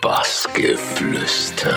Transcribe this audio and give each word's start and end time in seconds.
Bassgeflüster. 0.00 1.76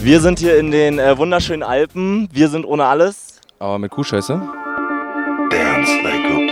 Wir 0.00 0.20
sind 0.20 0.38
hier 0.38 0.58
in 0.58 0.70
den 0.70 1.00
äh, 1.00 1.18
wunderschönen 1.18 1.64
Alpen. 1.64 2.28
Wir 2.32 2.48
sind 2.48 2.64
ohne 2.64 2.84
alles. 2.84 3.40
Aber 3.58 3.80
mit 3.80 3.90
Kuhscheiße. 3.90 4.40
Dance 5.50 5.92
like 6.02 6.24
a, 6.24 6.47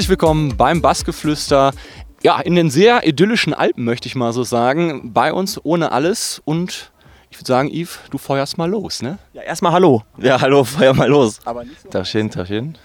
Herzlich 0.00 0.08
willkommen 0.08 0.56
beim 0.56 0.80
Bassgeflüster. 0.80 1.72
Ja, 2.22 2.40
in 2.40 2.54
den 2.54 2.70
sehr 2.70 3.06
idyllischen 3.06 3.52
Alpen 3.52 3.84
möchte 3.84 4.08
ich 4.08 4.14
mal 4.14 4.32
so 4.32 4.44
sagen. 4.44 5.12
Bei 5.12 5.30
uns 5.30 5.62
ohne 5.62 5.92
alles 5.92 6.40
und 6.46 6.90
ich 7.28 7.36
würde 7.36 7.46
sagen, 7.46 7.68
Yves, 7.68 7.98
du 8.10 8.16
feuerst 8.16 8.56
mal 8.56 8.64
los, 8.64 9.02
ne? 9.02 9.18
Ja, 9.34 9.42
erstmal 9.42 9.72
Hallo. 9.72 10.02
Ja, 10.16 10.40
hallo, 10.40 10.64
feuer 10.64 10.94
mal 10.94 11.06
los. 11.06 11.40
Aber 11.44 11.64
nicht 11.64 11.82
so. 11.82 11.90
Tachchen, 11.90 12.30
Tachchen. 12.30 12.78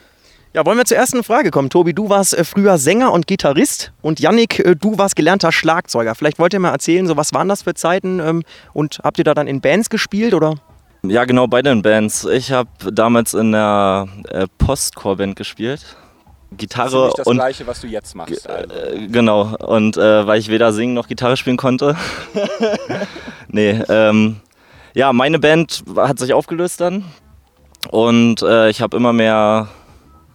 Ja, 0.54 0.66
wollen 0.66 0.78
wir 0.78 0.84
zur 0.84 0.98
ersten 0.98 1.24
Frage 1.24 1.52
kommen. 1.52 1.70
Tobi, 1.70 1.94
du 1.94 2.10
warst 2.10 2.38
äh, 2.38 2.44
früher 2.44 2.78
Sänger 2.78 3.14
und 3.14 3.28
Gitarrist 3.28 3.94
und 4.02 4.20
Yannick, 4.20 4.60
äh, 4.60 4.76
du 4.76 4.98
warst 4.98 5.16
gelernter 5.16 5.54
Schlagzeuger. 5.54 6.16
Vielleicht 6.16 6.38
wollt 6.38 6.52
ihr 6.52 6.60
mal 6.60 6.72
erzählen, 6.72 7.08
so 7.08 7.16
was 7.16 7.34
waren 7.34 7.48
das 7.48 7.62
für 7.62 7.76
Zeiten 7.76 8.20
ähm, 8.20 8.44
und 8.74 9.00
habt 9.06 9.20
ihr 9.20 9.24
da 9.24 9.34
dann 9.34 9.48
in 9.48 9.62
Bands 9.62 9.90
gespielt 9.90 10.34
oder? 10.34 10.56
Ja, 11.04 11.24
genau, 11.24 11.48
bei 11.48 11.62
den 11.62 11.82
Bands. 11.82 12.26
Ich 12.26 12.52
habe 12.52 12.92
damals 12.92 13.34
in 13.34 13.54
der 13.54 14.10
äh, 14.28 14.48
Postcore-Band 14.58 15.38
gespielt. 15.38 15.96
Gitarre 16.58 17.12
und 17.26 17.36
Gleiche, 17.36 17.68
was 17.68 17.82
du 17.82 17.88
jetzt 17.88 18.16
machst. 18.16 18.50
also. 18.50 18.74
Äh, 18.74 19.08
genau, 19.08 19.56
und 19.58 19.98
äh, 19.98 20.26
weil 20.28 20.40
ich 20.40 20.50
weder 20.50 20.74
singen 20.74 20.94
noch 20.94 21.08
Gitarre 21.08 21.38
spielen 21.38 21.58
konnte. 21.58 21.96
nee, 23.48 23.82
ähm, 23.90 24.38
ja, 24.94 25.14
meine 25.14 25.40
Band 25.40 25.84
hat 25.98 26.20
sich 26.20 26.34
aufgelöst 26.34 26.82
dann. 26.82 27.06
Und 27.92 28.42
äh, 28.42 28.70
ich 28.70 28.82
habe 28.82 28.98
immer 28.98 29.14
mehr 29.14 29.70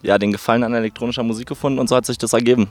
ja, 0.03 0.19
den 0.19 0.33
Gefallen 0.33 0.63
an 0.63 0.75
elektronischer 0.75 1.23
Musik 1.23 1.49
gefunden 1.49 1.79
und 1.79 1.89
so 1.89 1.97
hat 1.97 2.07
sich 2.07 2.19
das 2.19 2.33
ergeben. 2.33 2.69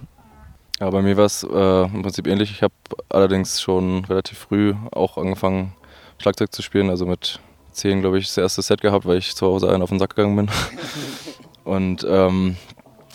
Ja, 0.79 0.89
bei 0.89 1.01
mir 1.01 1.17
war 1.17 1.25
es 1.25 1.43
äh, 1.43 1.83
im 1.83 2.01
Prinzip 2.01 2.25
ähnlich. 2.27 2.51
Ich 2.51 2.63
habe 2.63 2.73
allerdings 3.09 3.61
schon 3.61 4.05
relativ 4.05 4.37
früh 4.37 4.73
auch 4.91 5.17
angefangen, 5.17 5.73
Schlagzeug 6.19 6.53
zu 6.53 6.61
spielen. 6.61 6.89
Also 6.89 7.05
mit 7.05 7.39
10, 7.73 8.01
glaube 8.01 8.17
ich, 8.17 8.27
das 8.27 8.37
erste 8.37 8.61
Set 8.61 8.81
gehabt, 8.81 9.05
weil 9.05 9.17
ich 9.17 9.35
zu 9.35 9.45
Hause 9.45 9.69
einen 9.69 9.83
auf 9.83 9.89
den 9.89 9.99
Sack 9.99 10.15
gegangen 10.15 10.35
bin. 10.35 10.49
Und 11.65 12.05
ähm, 12.09 12.55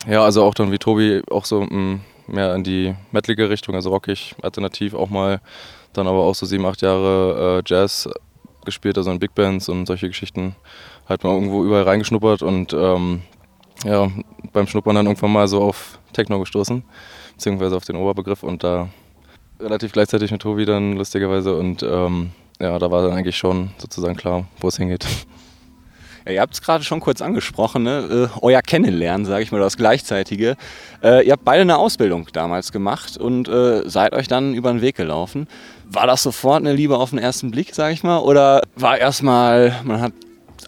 ja, 0.07 0.23
also 0.23 0.45
auch 0.45 0.55
dann 0.55 0.73
wie 0.73 0.79
Tobi 0.79 1.23
auch 1.31 1.45
so 1.45 1.63
mh, 1.63 2.01
mehr 2.27 2.55
in 2.55 2.65
die 2.65 2.95
metalige 3.13 3.51
Richtung, 3.51 3.75
also 3.75 3.91
rockig, 3.91 4.35
alternativ 4.43 4.95
auch 4.95 5.11
mal. 5.11 5.41
Dann 5.93 6.09
aber 6.09 6.21
auch 6.21 6.35
so 6.35 6.47
sieben, 6.47 6.67
acht 6.67 6.83
Jahre 6.83 7.59
äh, 7.59 7.63
Jazz 7.67 8.09
gespielt, 8.65 8.99
also 8.99 9.11
in 9.11 9.19
Big 9.19 9.35
Bands 9.35 9.69
und 9.69 9.87
solche 9.87 10.09
Geschichten. 10.09 10.57
Halt 11.09 11.23
mal 11.23 11.35
irgendwo 11.35 11.65
überall 11.65 11.85
reingeschnuppert 11.85 12.43
und 12.43 12.73
ähm, 12.73 13.23
ja, 13.85 14.11
beim 14.53 14.67
Schnuppern 14.67 14.97
dann 14.97 15.07
irgendwann 15.07 15.33
mal 15.33 15.47
so 15.49 15.63
auf 15.63 15.99
Techno 16.13 16.39
gestoßen, 16.41 16.83
beziehungsweise 17.35 17.77
auf 17.77 17.85
den 17.85 17.97
Oberbegriff 17.97 18.43
und 18.43 18.65
da 18.65 18.89
relativ 19.61 19.93
gleichzeitig 19.93 20.31
mit 20.31 20.43
Tobi 20.43 20.65
dann 20.65 20.97
lustigerweise 20.97 21.57
und 21.57 21.83
ähm, 21.83 22.33
ja, 22.61 22.79
da 22.79 22.91
war 22.91 23.03
dann 23.03 23.13
eigentlich 23.13 23.37
schon 23.37 23.71
sozusagen 23.79 24.17
klar, 24.17 24.47
wo 24.61 24.69
es 24.69 24.77
hingeht. 24.77 25.07
Ja, 26.27 26.33
ihr 26.33 26.41
habt 26.41 26.55
es 26.55 26.63
gerade 26.63 26.85
schon 26.85 27.01
kurz 27.01 27.21
angesprochen, 27.21 27.83
ne? 27.83 28.29
äh, 28.35 28.39
euer 28.41 28.63
Kennenlernen, 28.63 29.27
sage 29.27 29.43
ich 29.43 29.53
mal, 29.53 29.61
das 29.61 29.77
Gleichzeitige. 29.77 30.57
Äh, 31.03 31.27
ihr 31.27 31.33
habt 31.33 31.45
beide 31.45 31.61
eine 31.61 31.77
Ausbildung 31.77 32.29
damals 32.33 32.73
gemacht 32.73 33.19
und 33.19 33.47
äh, 33.49 33.89
seid 33.89 34.15
euch 34.15 34.27
dann 34.27 34.55
über 34.55 34.73
den 34.73 34.81
Weg 34.81 34.97
gelaufen. 34.97 35.47
War 35.91 36.07
das 36.07 36.23
sofort 36.23 36.61
eine 36.61 36.73
Liebe 36.73 36.97
auf 36.97 37.11
den 37.11 37.19
ersten 37.19 37.51
Blick, 37.51 37.75
sage 37.75 37.93
ich 37.93 38.03
mal? 38.03 38.19
Oder 38.19 38.63
war 38.75 38.97
erstmal, 38.97 39.79
man 39.85 40.01
hat 40.01 40.13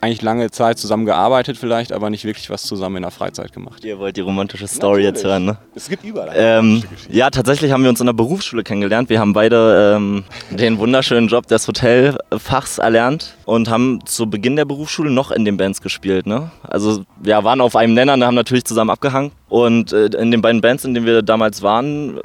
eigentlich 0.03 0.23
lange 0.23 0.51
Zeit 0.51 0.79
zusammen 0.79 1.07
gearbeitet 1.07 1.57
vielleicht, 1.59 1.93
aber 1.93 2.11
nicht 2.11 2.25
wirklich 2.25 2.51
was 2.51 2.63
zusammen 2.63 2.97
in 2.97 3.03
der 3.03 3.11
Freizeit 3.11 3.53
gemacht? 3.53 3.85
Ihr 3.85 3.99
wollt 3.99 4.17
die 4.17 4.21
romantische 4.21 4.69
Story 4.69 5.03
jetzt 5.03 5.25
hören, 5.25 5.45
ne? 5.45 5.59
Es 5.75 5.89
gibt 5.89 6.05
überall. 6.05 6.33
Ähm, 6.35 6.83
ja, 7.11 7.31
tatsächlich 7.31 7.73
haben 7.73 7.83
wir 7.83 7.91
uns 7.91 8.01
in 8.01 8.07
der 8.07 8.13
Berufsschule 8.13 8.63
kennengelernt. 8.63 9.09
Wir 9.09 9.21
haben 9.21 9.33
beide 9.33 9.95
ähm, 9.97 10.25
den 10.51 10.79
wunderschönen 10.79 11.29
Job 11.29 11.47
des 11.47 11.67
Hotelfachs 11.69 12.79
erlernt 12.79 13.37
und 13.45 13.69
haben 13.69 14.01
zu 14.05 14.29
Beginn 14.29 14.57
der 14.57 14.65
Berufsschule 14.65 15.11
noch 15.11 15.31
in 15.31 15.45
den 15.45 15.57
Bands 15.57 15.81
gespielt. 15.81 16.27
Ne? 16.27 16.51
Also 16.63 17.05
wir 17.21 17.43
waren 17.45 17.61
auf 17.61 17.77
einem 17.77 17.95
Nenner 17.95 18.15
und 18.15 18.25
haben 18.25 18.35
natürlich 18.35 18.65
zusammen 18.65 18.91
abgehangen. 18.91 19.33
Und 19.49 19.93
äh, 19.93 20.07
in 20.07 20.31
den 20.31 20.43
beiden 20.43 20.61
Bands, 20.61 20.85
in 20.85 20.95
denen 20.95 21.07
wir 21.07 21.23
damals 21.23 21.63
waren, 21.63 22.21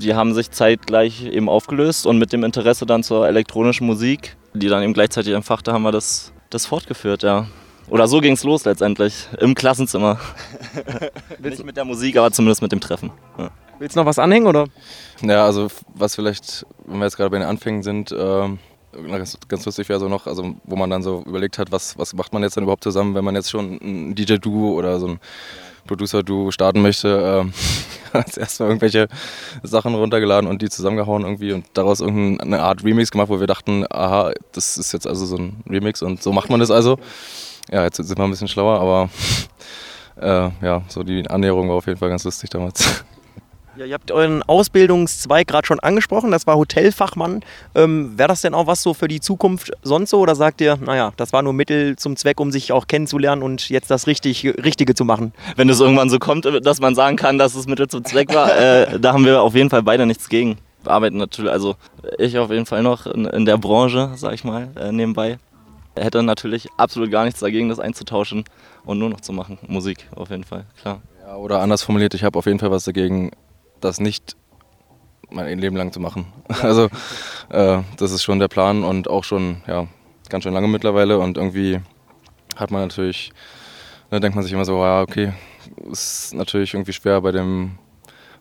die 0.00 0.14
haben 0.14 0.34
sich 0.34 0.50
zeitgleich 0.50 1.24
eben 1.24 1.48
aufgelöst 1.48 2.06
und 2.06 2.18
mit 2.18 2.32
dem 2.32 2.44
Interesse 2.44 2.86
dann 2.86 3.02
zur 3.02 3.26
elektronischen 3.28 3.86
Musik, 3.86 4.36
die 4.54 4.68
dann 4.68 4.82
eben 4.82 4.92
gleichzeitig 4.92 5.32
entfachte, 5.32 5.72
haben 5.72 5.82
wir 5.82 5.92
das, 5.92 6.32
das 6.50 6.66
fortgeführt, 6.66 7.22
ja. 7.22 7.46
Oder 7.88 8.08
so 8.08 8.20
ging 8.20 8.32
es 8.32 8.42
los 8.42 8.64
letztendlich, 8.64 9.28
im 9.38 9.54
Klassenzimmer. 9.54 10.18
Nicht 11.38 11.64
mit 11.64 11.76
der 11.76 11.84
Musik, 11.84 12.16
aber 12.16 12.32
zumindest 12.32 12.62
mit 12.62 12.72
dem 12.72 12.80
Treffen. 12.80 13.12
Ja. 13.38 13.50
Willst 13.78 13.94
du 13.94 14.00
noch 14.00 14.06
was 14.06 14.18
anhängen 14.18 14.46
oder? 14.46 14.66
Ja, 15.22 15.44
also 15.44 15.68
was 15.94 16.14
vielleicht, 16.14 16.66
wenn 16.86 16.98
wir 16.98 17.04
jetzt 17.04 17.16
gerade 17.16 17.30
bei 17.30 17.38
den 17.38 17.46
Anfängen 17.46 17.82
sind, 17.82 18.14
ähm, 18.16 18.58
ganz, 18.92 19.38
ganz 19.48 19.64
lustig 19.66 19.88
wäre 19.88 20.00
so 20.00 20.08
noch, 20.08 20.26
also 20.26 20.54
wo 20.64 20.76
man 20.76 20.90
dann 20.90 21.02
so 21.02 21.22
überlegt 21.26 21.58
hat, 21.58 21.70
was, 21.72 21.98
was 21.98 22.14
macht 22.14 22.32
man 22.32 22.42
jetzt 22.42 22.56
dann 22.56 22.64
überhaupt 22.64 22.84
zusammen, 22.84 23.14
wenn 23.14 23.24
man 23.24 23.34
jetzt 23.34 23.50
schon 23.50 23.78
ein 23.82 24.14
DJ-Duo 24.14 24.72
oder 24.72 24.98
so 24.98 25.08
ein 25.08 25.20
Producer-Duo 25.86 26.50
starten 26.50 26.82
möchte. 26.82 27.42
Ähm, 27.42 27.52
als 28.12 28.36
erstmal 28.36 28.70
irgendwelche 28.70 29.08
Sachen 29.62 29.94
runtergeladen 29.94 30.48
und 30.48 30.62
die 30.62 30.68
zusammengehauen 30.68 31.22
irgendwie 31.22 31.52
und 31.52 31.66
daraus 31.74 32.00
irgendeine 32.00 32.62
Art 32.62 32.84
Remix 32.84 33.10
gemacht, 33.10 33.28
wo 33.28 33.40
wir 33.40 33.46
dachten, 33.46 33.84
aha, 33.90 34.32
das 34.52 34.76
ist 34.78 34.92
jetzt 34.92 35.06
also 35.06 35.26
so 35.26 35.36
ein 35.36 35.62
Remix 35.68 36.02
und 36.02 36.22
so 36.22 36.32
macht 36.32 36.50
man 36.50 36.60
das 36.60 36.70
also. 36.70 36.98
Ja, 37.70 37.84
jetzt 37.84 37.96
sind 37.96 38.18
wir 38.18 38.24
ein 38.24 38.30
bisschen 38.30 38.48
schlauer, 38.48 38.80
aber 38.80 39.10
äh, 40.20 40.50
ja, 40.64 40.82
so 40.88 41.02
die 41.02 41.28
Annäherung 41.28 41.68
war 41.68 41.76
auf 41.76 41.86
jeden 41.86 41.98
Fall 41.98 42.08
ganz 42.08 42.24
lustig 42.24 42.50
damals. 42.50 43.04
Ja, 43.78 43.84
ihr 43.84 43.92
habt 43.92 44.10
euren 44.10 44.42
Ausbildungszweig 44.42 45.46
gerade 45.46 45.66
schon 45.66 45.80
angesprochen, 45.80 46.30
das 46.30 46.46
war 46.46 46.56
Hotelfachmann. 46.56 47.42
Ähm, 47.74 48.16
Wäre 48.16 48.28
das 48.28 48.40
denn 48.40 48.54
auch 48.54 48.66
was 48.66 48.82
so 48.82 48.94
für 48.94 49.06
die 49.06 49.20
Zukunft 49.20 49.70
sonst 49.82 50.10
so 50.10 50.20
oder 50.20 50.34
sagt 50.34 50.62
ihr, 50.62 50.76
naja, 50.76 51.12
das 51.18 51.34
war 51.34 51.42
nur 51.42 51.52
Mittel 51.52 51.96
zum 51.96 52.16
Zweck, 52.16 52.40
um 52.40 52.50
sich 52.50 52.72
auch 52.72 52.86
kennenzulernen 52.86 53.42
und 53.42 53.68
jetzt 53.68 53.90
das 53.90 54.06
richtig, 54.06 54.44
Richtige 54.44 54.94
zu 54.94 55.04
machen? 55.04 55.34
Wenn 55.56 55.68
es 55.68 55.78
irgendwann 55.78 56.08
so 56.08 56.18
kommt, 56.18 56.48
dass 56.64 56.80
man 56.80 56.94
sagen 56.94 57.16
kann, 57.16 57.36
dass 57.36 57.54
es 57.54 57.66
Mittel 57.66 57.86
zum 57.88 58.02
Zweck 58.02 58.34
war, 58.34 58.56
äh, 58.56 58.98
da 58.98 59.12
haben 59.12 59.26
wir 59.26 59.42
auf 59.42 59.54
jeden 59.54 59.68
Fall 59.68 59.82
beide 59.82 60.06
nichts 60.06 60.30
gegen. 60.30 60.56
Wir 60.82 60.92
arbeiten 60.92 61.18
natürlich, 61.18 61.50
also 61.50 61.76
ich 62.16 62.38
auf 62.38 62.50
jeden 62.50 62.64
Fall 62.64 62.82
noch 62.82 63.06
in, 63.06 63.26
in 63.26 63.44
der 63.44 63.58
Branche, 63.58 64.12
sag 64.14 64.32
ich 64.32 64.44
mal, 64.44 64.68
äh, 64.76 64.90
nebenbei. 64.90 65.38
Hätte 65.94 66.22
natürlich 66.22 66.68
absolut 66.78 67.10
gar 67.10 67.24
nichts 67.24 67.40
dagegen, 67.40 67.68
das 67.68 67.80
einzutauschen 67.80 68.44
und 68.86 68.98
nur 68.98 69.10
noch 69.10 69.20
zu 69.20 69.34
machen. 69.34 69.58
Musik 69.66 70.06
auf 70.14 70.30
jeden 70.30 70.44
Fall, 70.44 70.64
klar. 70.80 71.02
Ja, 71.26 71.36
oder 71.36 71.60
anders 71.60 71.82
formuliert, 71.82 72.14
ich 72.14 72.24
habe 72.24 72.38
auf 72.38 72.46
jeden 72.46 72.58
Fall 72.58 72.70
was 72.70 72.84
dagegen, 72.84 73.32
das 73.80 74.00
nicht 74.00 74.36
mein 75.30 75.58
Leben 75.58 75.76
lang 75.76 75.92
zu 75.92 76.00
machen. 76.00 76.26
Also 76.62 76.88
äh, 77.50 77.82
das 77.96 78.12
ist 78.12 78.22
schon 78.22 78.38
der 78.38 78.48
Plan 78.48 78.84
und 78.84 79.08
auch 79.08 79.24
schon 79.24 79.62
ja, 79.66 79.86
ganz 80.28 80.44
schön 80.44 80.54
lange 80.54 80.68
mittlerweile 80.68 81.18
und 81.18 81.36
irgendwie 81.36 81.80
hat 82.56 82.70
man 82.70 82.82
natürlich, 82.82 83.32
da 84.10 84.18
denkt 84.20 84.34
man 84.34 84.44
sich 84.44 84.52
immer 84.52 84.64
so, 84.64 84.78
ja 84.82 85.02
okay, 85.02 85.32
ist 85.90 86.34
natürlich 86.34 86.74
irgendwie 86.74 86.92
schwer 86.92 87.20
bei 87.20 87.32
dem 87.32 87.78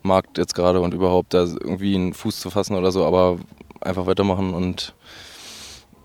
Markt 0.04 0.38
jetzt 0.38 0.56
gerade 0.56 0.80
und 0.82 0.94
überhaupt 0.94 1.34
da 1.34 1.40
irgendwie 1.40 1.96
einen 1.96 2.14
Fuß 2.14 2.40
zu 2.40 2.50
fassen 2.50 2.76
oder 2.76 2.92
so, 2.92 3.06
aber 3.06 3.38
einfach 3.82 4.06
weitermachen 4.06 4.54
und 4.54 4.94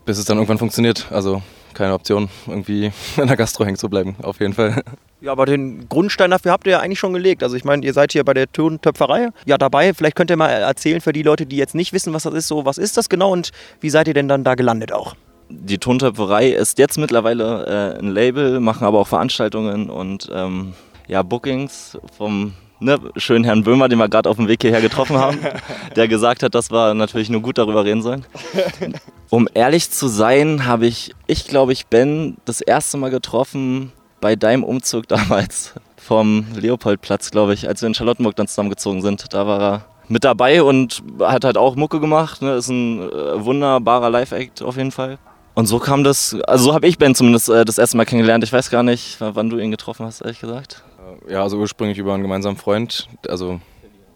bis 0.04 0.18
es 0.18 0.24
dann 0.24 0.38
irgendwann 0.38 0.58
funktioniert. 0.58 1.12
Also 1.12 1.42
keine 1.74 1.94
Option, 1.94 2.28
irgendwie 2.46 2.92
in 3.16 3.26
der 3.26 3.36
Gastro 3.36 3.64
hängen 3.64 3.76
zu 3.76 3.88
bleiben, 3.88 4.16
auf 4.22 4.40
jeden 4.40 4.54
Fall. 4.54 4.82
Ja, 5.20 5.32
aber 5.32 5.44
den 5.44 5.88
Grundstein 5.88 6.30
dafür 6.30 6.52
habt 6.52 6.66
ihr 6.66 6.72
ja 6.72 6.80
eigentlich 6.80 6.98
schon 6.98 7.12
gelegt. 7.12 7.42
Also 7.42 7.54
ich 7.54 7.64
meine, 7.64 7.84
ihr 7.84 7.92
seid 7.92 8.12
hier 8.12 8.24
bei 8.24 8.32
der 8.32 8.50
Tontöpferei 8.50 9.28
ja 9.44 9.58
dabei. 9.58 9.92
Vielleicht 9.92 10.16
könnt 10.16 10.30
ihr 10.30 10.36
mal 10.36 10.48
erzählen 10.48 11.02
für 11.02 11.12
die 11.12 11.22
Leute, 11.22 11.44
die 11.44 11.56
jetzt 11.56 11.74
nicht 11.74 11.92
wissen, 11.92 12.14
was 12.14 12.22
das 12.22 12.32
ist, 12.32 12.48
so 12.48 12.64
was 12.64 12.78
ist 12.78 12.96
das 12.96 13.08
genau 13.08 13.30
und 13.32 13.50
wie 13.80 13.90
seid 13.90 14.08
ihr 14.08 14.14
denn 14.14 14.28
dann 14.28 14.44
da 14.44 14.54
gelandet 14.54 14.92
auch? 14.92 15.14
Die 15.50 15.78
Tontöpferei 15.78 16.50
ist 16.50 16.78
jetzt 16.78 16.96
mittlerweile 16.96 17.96
äh, 17.96 17.98
ein 17.98 18.08
Label, 18.08 18.60
machen 18.60 18.86
aber 18.86 19.00
auch 19.00 19.08
Veranstaltungen 19.08 19.90
und 19.90 20.30
ähm, 20.32 20.74
ja, 21.08 21.22
Bookings 21.22 21.98
vom 22.16 22.54
ne, 22.80 22.98
schönen 23.16 23.44
Herrn 23.44 23.62
Böhmer, 23.62 23.88
den 23.88 23.98
wir 23.98 24.08
gerade 24.08 24.28
auf 24.28 24.36
dem 24.36 24.48
Weg 24.48 24.62
hierher 24.62 24.80
getroffen 24.80 25.16
haben, 25.16 25.38
der 25.96 26.08
gesagt 26.08 26.42
hat, 26.42 26.54
dass 26.54 26.70
wir 26.70 26.94
natürlich 26.94 27.30
nur 27.30 27.42
gut 27.42 27.58
darüber 27.58 27.84
reden 27.84 28.02
sollen. 28.02 28.26
Um 29.30 29.48
ehrlich 29.54 29.92
zu 29.92 30.08
sein, 30.08 30.66
habe 30.66 30.86
ich, 30.86 31.14
ich 31.28 31.46
glaube 31.46 31.72
ich, 31.72 31.86
Ben 31.86 32.36
das 32.46 32.60
erste 32.60 32.98
Mal 32.98 33.10
getroffen 33.10 33.92
bei 34.20 34.34
deinem 34.34 34.64
Umzug 34.64 35.06
damals 35.06 35.74
vom 35.96 36.46
Leopoldplatz, 36.56 37.30
glaube 37.30 37.54
ich, 37.54 37.68
als 37.68 37.80
wir 37.80 37.86
in 37.86 37.94
Charlottenburg 37.94 38.34
dann 38.34 38.48
zusammengezogen 38.48 39.02
sind. 39.02 39.32
Da 39.32 39.46
war 39.46 39.60
er 39.60 39.84
mit 40.08 40.24
dabei 40.24 40.64
und 40.64 41.04
hat 41.20 41.44
halt 41.44 41.56
auch 41.56 41.76
Mucke 41.76 42.00
gemacht. 42.00 42.42
Ne? 42.42 42.54
Ist 42.54 42.68
ein 42.68 43.08
äh, 43.08 43.44
wunderbarer 43.44 44.10
Live-Act 44.10 44.62
auf 44.62 44.76
jeden 44.76 44.90
Fall. 44.90 45.18
Und 45.54 45.66
so 45.66 45.78
kam 45.78 46.02
das, 46.02 46.36
also 46.46 46.64
so 46.64 46.74
habe 46.74 46.88
ich 46.88 46.98
Ben 46.98 47.14
zumindest 47.14 47.48
äh, 47.48 47.64
das 47.64 47.78
erste 47.78 47.96
Mal 47.96 48.06
kennengelernt. 48.06 48.42
Ich 48.42 48.52
weiß 48.52 48.70
gar 48.70 48.82
nicht, 48.82 49.18
wann 49.20 49.50
du 49.50 49.58
ihn 49.58 49.70
getroffen 49.70 50.06
hast, 50.06 50.22
ehrlich 50.22 50.40
gesagt. 50.40 50.82
Ja, 51.28 51.42
also 51.42 51.58
ursprünglich 51.58 51.98
über 51.98 52.14
einen 52.14 52.22
gemeinsamen 52.22 52.56
Freund, 52.56 53.08
also 53.28 53.60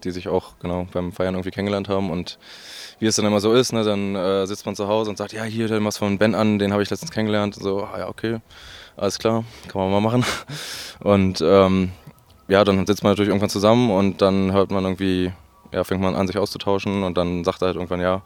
die 0.03 0.11
sich 0.11 0.27
auch 0.27 0.59
genau 0.59 0.87
beim 0.91 1.11
Feiern 1.11 1.33
irgendwie 1.33 1.51
kennengelernt 1.51 1.89
haben 1.89 2.11
und 2.11 2.37
wie 2.99 3.07
es 3.07 3.15
dann 3.15 3.25
immer 3.25 3.39
so 3.39 3.53
ist, 3.53 3.73
ne, 3.73 3.83
dann 3.83 4.15
äh, 4.15 4.45
sitzt 4.45 4.65
man 4.65 4.75
zu 4.75 4.87
Hause 4.87 5.09
und 5.09 5.17
sagt, 5.17 5.33
ja, 5.33 5.43
hier, 5.43 5.67
der 5.67 5.83
was 5.83 5.97
von 5.97 6.17
Ben 6.17 6.35
an, 6.35 6.59
den 6.59 6.71
habe 6.71 6.83
ich 6.83 6.89
letztens 6.89 7.11
kennengelernt. 7.11 7.55
So, 7.55 7.83
ah, 7.83 7.99
ja, 7.99 8.07
okay, 8.07 8.39
alles 8.95 9.19
klar, 9.19 9.43
kann 9.67 9.81
man 9.81 9.91
mal 9.91 10.01
machen. 10.01 10.23
Und 11.01 11.41
ähm, 11.41 11.91
ja, 12.47 12.63
dann 12.63 12.85
sitzt 12.85 13.03
man 13.03 13.11
natürlich 13.11 13.29
irgendwann 13.29 13.49
zusammen 13.49 13.89
und 13.89 14.21
dann 14.21 14.53
hört 14.53 14.69
man 14.69 14.83
irgendwie, 14.83 15.31
ja, 15.73 15.83
fängt 15.83 16.01
man 16.01 16.15
an, 16.15 16.27
sich 16.27 16.37
auszutauschen 16.37 17.03
und 17.03 17.17
dann 17.17 17.43
sagt 17.43 17.61
er 17.63 17.67
halt 17.67 17.75
irgendwann, 17.75 18.01
ja, 18.01 18.21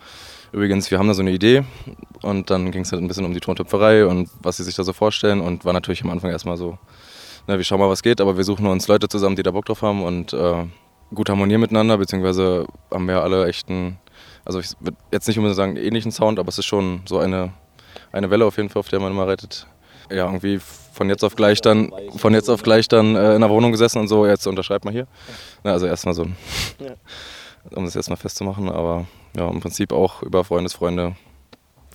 übrigens, 0.51 0.91
wir 0.91 0.99
haben 0.99 1.07
da 1.07 1.13
so 1.13 1.21
eine 1.21 1.31
Idee 1.31 1.63
und 2.21 2.49
dann 2.49 2.71
ging 2.71 2.81
es 2.81 2.91
halt 2.91 3.01
ein 3.01 3.07
bisschen 3.07 3.25
um 3.25 3.33
die 3.33 3.39
Tontöpferei 3.39 4.05
und 4.05 4.29
was 4.41 4.57
sie 4.57 4.63
sich 4.63 4.75
da 4.75 4.83
so 4.83 4.91
vorstellen 4.91 5.39
und 5.39 5.63
war 5.63 5.71
natürlich 5.71 6.03
am 6.03 6.09
Anfang 6.09 6.31
erstmal 6.31 6.57
so, 6.57 6.77
na, 7.47 7.57
wir 7.57 7.63
schauen 7.63 7.79
mal, 7.79 7.89
was 7.89 8.03
geht, 8.03 8.21
aber 8.21 8.37
wir 8.37 8.43
suchen 8.43 8.65
uns 8.67 8.87
Leute 8.87 9.07
zusammen, 9.07 9.35
die 9.35 9.43
da 9.43 9.51
Bock 9.51 9.65
drauf 9.65 9.81
haben 9.81 10.03
und 10.03 10.33
äh, 10.33 10.65
gut 11.13 11.29
harmonieren 11.29 11.61
miteinander, 11.61 11.97
beziehungsweise 11.97 12.65
haben 12.91 13.07
wir 13.07 13.21
alle 13.21 13.47
echt 13.47 13.69
einen, 13.69 13.97
also 14.45 14.59
ich 14.59 14.71
würde 14.79 14.97
jetzt 15.11 15.27
nicht 15.27 15.37
unbedingt 15.37 15.57
sagen 15.57 15.75
ähnlichen 15.75 16.11
Sound, 16.11 16.39
aber 16.39 16.49
es 16.49 16.59
ist 16.59 16.65
schon 16.65 17.01
so 17.05 17.19
eine, 17.19 17.53
eine 18.11 18.29
Welle 18.29 18.45
auf 18.45 18.57
jeden 18.57 18.69
Fall, 18.69 18.81
auf 18.81 18.89
der 18.89 18.99
man 18.99 19.11
immer 19.11 19.27
reitet. 19.27 19.67
Ja, 20.11 20.25
irgendwie 20.25 20.59
von 20.93 21.07
jetzt 21.07 21.23
auf 21.23 21.35
gleich 21.35 21.61
dann, 21.61 21.91
von 22.17 22.33
jetzt 22.33 22.49
auf 22.49 22.63
gleich 22.63 22.87
dann 22.87 23.15
äh, 23.15 23.35
in 23.35 23.41
der 23.41 23.49
Wohnung 23.49 23.71
gesessen 23.71 23.99
und 23.99 24.07
so, 24.07 24.25
jetzt 24.25 24.47
unterschreibt 24.47 24.85
mal 24.85 24.91
hier. 24.91 25.07
Na, 25.63 25.73
also 25.73 25.85
erstmal 25.85 26.15
so, 26.15 26.23
um 27.75 27.85
das 27.85 27.95
erstmal 27.95 28.17
festzumachen, 28.17 28.69
aber 28.69 29.05
ja, 29.37 29.47
im 29.47 29.59
Prinzip 29.59 29.91
auch 29.91 30.23
über 30.23 30.43
Freundesfreunde, 30.43 31.15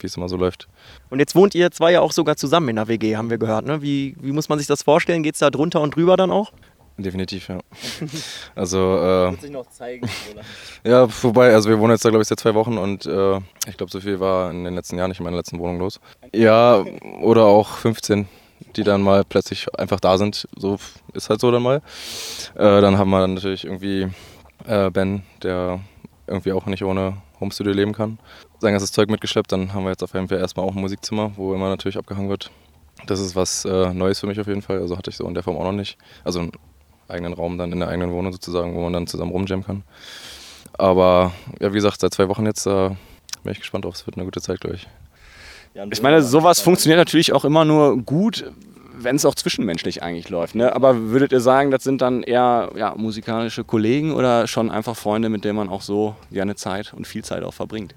wie 0.05 0.07
es 0.07 0.17
immer 0.17 0.29
so 0.29 0.37
läuft. 0.37 0.69
Und 1.11 1.19
jetzt 1.19 1.35
wohnt 1.35 1.55
ihr 1.55 1.71
zwei 1.71 1.93
ja 1.93 2.01
auch 2.01 2.13
sogar 2.13 2.37
zusammen 2.37 2.69
in 2.69 2.77
der 2.77 2.87
WG, 2.87 3.17
haben 3.17 3.31
wir 3.31 3.39
gehört. 3.39 3.65
Ne? 3.65 3.83
Wie, 3.83 4.15
wie 4.21 4.33
muss 4.33 4.49
man 4.49 4.59
sich 4.59 4.69
das 4.69 4.83
vorstellen? 4.83 5.23
Geht 5.23 5.35
es 5.35 5.41
da 5.41 5.51
drunter 5.51 5.81
und 5.81 5.97
drüber 5.97 6.17
dann 6.17 6.31
auch? 6.31 6.53
Definitiv, 6.97 7.49
ja. 7.49 7.59
Also, 8.55 8.79
äh, 8.79 9.31
Wird 9.33 9.41
sich 9.41 9.51
noch 9.51 9.69
zeigen, 9.69 10.09
ja, 10.85 11.09
wobei, 11.23 11.53
also 11.53 11.69
wir 11.69 11.81
wohnen 11.81 11.93
jetzt 11.93 12.05
da, 12.05 12.11
glaube 12.11 12.23
ich, 12.23 12.29
seit 12.29 12.39
zwei 12.39 12.55
Wochen 12.55 12.79
und 12.79 13.05
äh, 13.05 13.39
ich 13.67 13.77
glaube, 13.77 13.91
so 13.91 14.01
viel 14.01 14.21
war 14.21 14.51
in 14.53 14.63
den 14.63 14.75
letzten 14.75 14.97
Jahren 14.97 15.09
nicht 15.09 15.19
in 15.19 15.25
meiner 15.25 15.39
letzten 15.39 15.59
Wohnung 15.59 15.81
los. 15.81 15.99
Ja, 16.33 16.85
oder 17.21 17.47
auch 17.47 17.79
15, 17.79 18.29
die 18.77 18.85
dann 18.85 19.03
mal 19.03 19.25
plötzlich 19.25 19.67
einfach 19.77 19.99
da 19.99 20.19
sind. 20.19 20.47
So 20.57 20.79
ist 21.15 21.31
halt 21.31 21.41
so 21.41 21.51
dann 21.51 21.65
mal. 21.65 21.83
Äh, 22.55 22.81
dann 22.81 22.97
haben 22.97 23.11
wir 23.11 23.21
dann 23.21 23.35
natürlich 23.35 23.65
irgendwie 23.65 24.09
äh, 24.67 24.91
Ben, 24.91 25.23
der 25.43 25.81
irgendwie 26.29 26.53
auch 26.53 26.67
nicht 26.67 26.85
ohne 26.85 27.17
Homestudio 27.41 27.73
leben 27.73 27.93
kann, 27.93 28.19
sein 28.65 28.73
ganzes 28.73 28.93
Zeug 28.93 29.09
mitgeschleppt. 29.09 29.53
Dann 29.53 29.73
haben 29.73 29.85
wir 29.85 29.91
jetzt 29.91 30.03
auf 30.03 30.15
jeden 30.15 30.29
Fall 30.29 30.39
erstmal 30.39 30.67
auch 30.67 30.75
ein 30.75 30.81
Musikzimmer, 30.81 31.33
wo 31.37 31.55
immer 31.55 31.69
natürlich 31.69 31.97
abgehangen 31.97 32.29
wird. 32.29 32.51
Das 33.07 33.21
ist 33.21 33.37
was 33.37 33.65
äh, 33.65 33.93
Neues 33.93 34.21
für 34.21 34.27
mich 34.27 34.41
auf 34.41 34.47
jeden 34.47 34.63
Fall. 34.63 34.81
Also 34.81 34.99
hatte 34.99 35.11
ich 35.11 35.17
so 35.17 35.27
in 35.29 35.35
der 35.35 35.43
Form 35.43 35.57
auch 35.57 35.65
noch 35.65 35.73
nicht. 35.73 35.97
Also 36.25 36.41
einen 36.41 36.53
eigenen 37.09 37.35
Raum 37.35 37.59
dann 37.59 37.73
in 37.73 37.81
der 37.81 37.89
eigenen 37.89 38.13
Wohnung 38.13 38.33
sozusagen, 38.33 38.75
wo 38.75 38.83
man 38.83 38.93
dann 38.93 39.07
zusammen 39.07 39.31
rumjammen 39.31 39.65
kann. 39.65 39.83
Aber 40.73 41.33
ja, 41.61 41.71
wie 41.71 41.77
gesagt, 41.77 42.01
seit 42.01 42.13
zwei 42.15 42.29
Wochen 42.29 42.47
jetzt 42.47 42.67
äh, 42.67 42.89
bin 43.43 43.53
ich 43.53 43.61
gespannt 43.61 43.85
drauf. 43.85 43.95
Es 43.95 44.07
wird 44.07 44.17
eine 44.17 44.25
gute 44.25 44.41
Zeit, 44.41 44.61
glaube 44.61 44.77
ich. 44.77 44.89
Ich 45.91 46.03
meine, 46.03 46.23
sowas 46.23 46.61
funktioniert 46.61 46.99
natürlich 46.99 47.33
auch 47.33 47.45
immer 47.45 47.65
nur 47.65 47.99
gut, 47.99 48.45
wenn 48.97 49.17
es 49.17 49.25
auch 49.25 49.35
zwischenmenschlich 49.35 50.03
eigentlich 50.03 50.29
läuft. 50.31 50.55
Ne? 50.55 50.75
Aber 50.75 51.11
würdet 51.11 51.33
ihr 51.33 51.41
sagen, 51.41 51.71
das 51.71 51.83
sind 51.83 52.01
dann 52.01 52.23
eher 52.23 52.71
ja, 52.77 52.95
musikalische 52.97 53.65
Kollegen 53.65 54.13
oder 54.13 54.47
schon 54.47 54.71
einfach 54.71 54.97
Freunde, 54.97 55.29
mit 55.29 55.45
denen 55.45 55.57
man 55.57 55.69
auch 55.69 55.83
so 55.83 56.15
gerne 56.31 56.55
Zeit 56.55 56.95
und 56.95 57.07
viel 57.07 57.25
Zeit 57.25 57.43
auch 57.43 57.55
verbringt? 57.55 57.95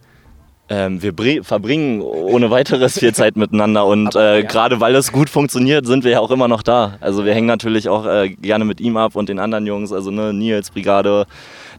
Ähm, 0.70 1.02
wir 1.02 1.44
verbringen 1.44 2.02
ohne 2.02 2.52
weiteres 2.52 3.00
viel 3.00 3.14
Zeit 3.14 3.38
miteinander 3.38 3.86
und 3.86 4.16
äh, 4.16 4.44
gerade 4.44 4.82
weil 4.82 4.96
es 4.96 5.14
gut 5.14 5.30
funktioniert, 5.30 5.86
sind 5.86 6.04
wir 6.04 6.12
ja 6.12 6.20
auch 6.20 6.32
immer 6.32 6.50
noch 6.50 6.62
da. 6.62 6.98
Also 7.00 7.24
wir 7.24 7.34
hängen 7.34 7.48
natürlich 7.48 7.88
auch 7.88 8.06
äh, 8.06 8.30
gerne 8.30 8.66
mit 8.66 8.82
ihm 8.82 8.98
ab 8.98 9.16
und 9.16 9.30
den 9.30 9.40
anderen 9.40 9.66
Jungs, 9.66 9.94
also 9.94 10.12
ne, 10.12 10.34
Nils, 10.34 10.72
Brigade, 10.72 11.26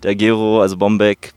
der 0.02 0.14
Gero, 0.14 0.62
also 0.62 0.78
Bombeck. 0.78 1.34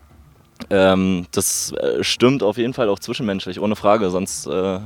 Ähm, 0.69 1.25
das 1.31 1.73
äh, 1.73 2.03
stimmt 2.03 2.41
auf 2.41 2.57
jeden 2.57 2.73
Fall 2.73 2.87
auch 2.87 2.99
zwischenmenschlich, 2.99 3.59
ohne 3.59 3.75
Frage, 3.75 4.09
sonst 4.11 4.47
äh, 4.47 4.79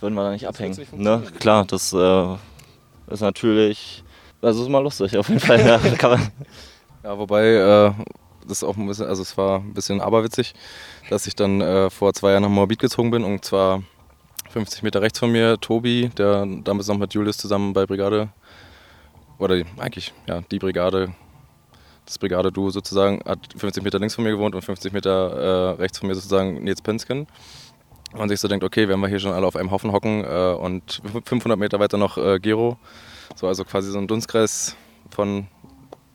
würden 0.00 0.14
wir 0.14 0.22
da 0.22 0.30
nicht 0.30 0.46
abhängen. 0.46 0.76
nicht 0.76 0.92
Ne? 0.96 1.22
Klar, 1.40 1.64
das 1.64 1.92
äh, 1.92 2.34
ist 3.10 3.20
natürlich, 3.20 4.04
das 4.40 4.56
ist 4.56 4.68
mal 4.68 4.82
lustig 4.82 5.16
auf 5.16 5.28
jeden 5.28 5.40
Fall. 5.40 5.60
Ja, 5.66 5.80
Ja, 7.04 7.16
wobei, 7.16 7.44
äh, 7.46 7.92
das 8.48 8.58
ist 8.58 8.64
auch 8.64 8.76
ein 8.76 8.86
bisschen, 8.86 9.06
also 9.06 9.22
es 9.22 9.36
war 9.36 9.60
ein 9.60 9.74
bisschen 9.74 10.00
aberwitzig, 10.00 10.54
dass 11.10 11.26
ich 11.26 11.36
dann 11.36 11.60
äh, 11.60 11.90
vor 11.90 12.12
zwei 12.14 12.32
Jahren 12.32 12.42
nach 12.42 12.48
Moabit 12.48 12.78
gezogen 12.78 13.10
bin 13.10 13.24
und 13.24 13.44
zwar 13.44 13.82
50 14.50 14.82
Meter 14.82 15.02
rechts 15.02 15.18
von 15.18 15.30
mir 15.30 15.60
Tobi, 15.60 16.10
der 16.16 16.46
damals 16.64 16.88
noch 16.88 16.98
mit 16.98 17.14
Julius 17.14 17.36
zusammen 17.36 17.72
bei 17.74 17.86
Brigade, 17.86 18.30
oder 19.38 19.56
die, 19.56 19.66
eigentlich, 19.78 20.12
ja, 20.26 20.40
die 20.50 20.58
Brigade, 20.58 21.14
das 22.06 22.18
Brigade-Duo 22.18 22.70
sozusagen, 22.70 23.20
hat 23.24 23.38
50 23.56 23.82
Meter 23.82 23.98
links 23.98 24.14
von 24.14 24.24
mir 24.24 24.30
gewohnt 24.30 24.54
und 24.54 24.62
50 24.62 24.92
Meter 24.92 25.10
äh, 25.10 25.80
rechts 25.80 25.98
von 25.98 26.08
mir 26.08 26.14
sozusagen 26.14 26.64
Nils 26.64 26.82
Pensken. 26.82 27.26
Und 28.14 28.30
sich 28.30 28.40
so 28.40 28.48
denkt, 28.48 28.64
okay, 28.64 28.88
wenn 28.88 28.98
wir 29.00 29.08
hier 29.08 29.20
schon 29.20 29.32
alle 29.32 29.46
auf 29.46 29.54
einem 29.54 29.70
Haufen 29.70 29.92
hocken 29.92 30.24
äh, 30.24 30.54
und 30.58 31.02
500 31.24 31.58
Meter 31.58 31.78
weiter 31.78 31.98
noch 31.98 32.16
äh, 32.16 32.40
Gero, 32.40 32.78
so 33.36 33.46
also 33.46 33.64
quasi 33.64 33.90
so 33.90 33.98
ein 33.98 34.08
Dunstkreis 34.08 34.76
von 35.10 35.46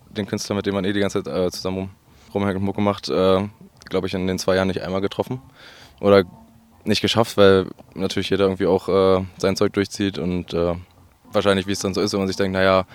den 0.10 0.26
Künstlern, 0.26 0.58
mit 0.58 0.66
denen 0.66 0.76
man 0.76 0.86
eh 0.86 0.94
die 0.94 1.00
ganze 1.00 1.24
Zeit 1.24 1.34
äh, 1.34 1.52
zusammen 1.52 1.92
rumhängt 2.34 2.58
und 2.58 2.64
Mucke 2.64 2.82
macht, 2.82 3.10
äh, 3.10 3.48
glaube 3.90 4.08
ich, 4.08 4.14
in 4.14 4.28
den 4.28 4.40
zwei 4.40 4.56
Jahren 4.56 4.68
nicht 4.68 4.82
einmal 4.82 5.02
getroffen. 5.02 5.42
Oder 6.00 6.24
nicht 6.86 7.02
geschafft, 7.02 7.38
weil 7.38 7.68
natürlich 7.96 8.30
jeder 8.30 8.46
irgendwie 8.46 8.66
auch 8.66 8.90
äh, 8.90 9.26
sein 9.38 9.56
Zeug 9.56 9.74
durchzieht 9.74 10.18
und 10.18 10.54
äh, 10.54 10.74
wahrscheinlich, 11.32 11.68
wie 11.68 11.72
es 11.72 11.80
dann 11.80 11.94
so 11.94 12.02
ist, 12.02 12.14
wenn 12.14 12.20
man 12.20 12.28
sich 12.28 12.38
denkt, 12.38 12.54
naja, 12.54 12.86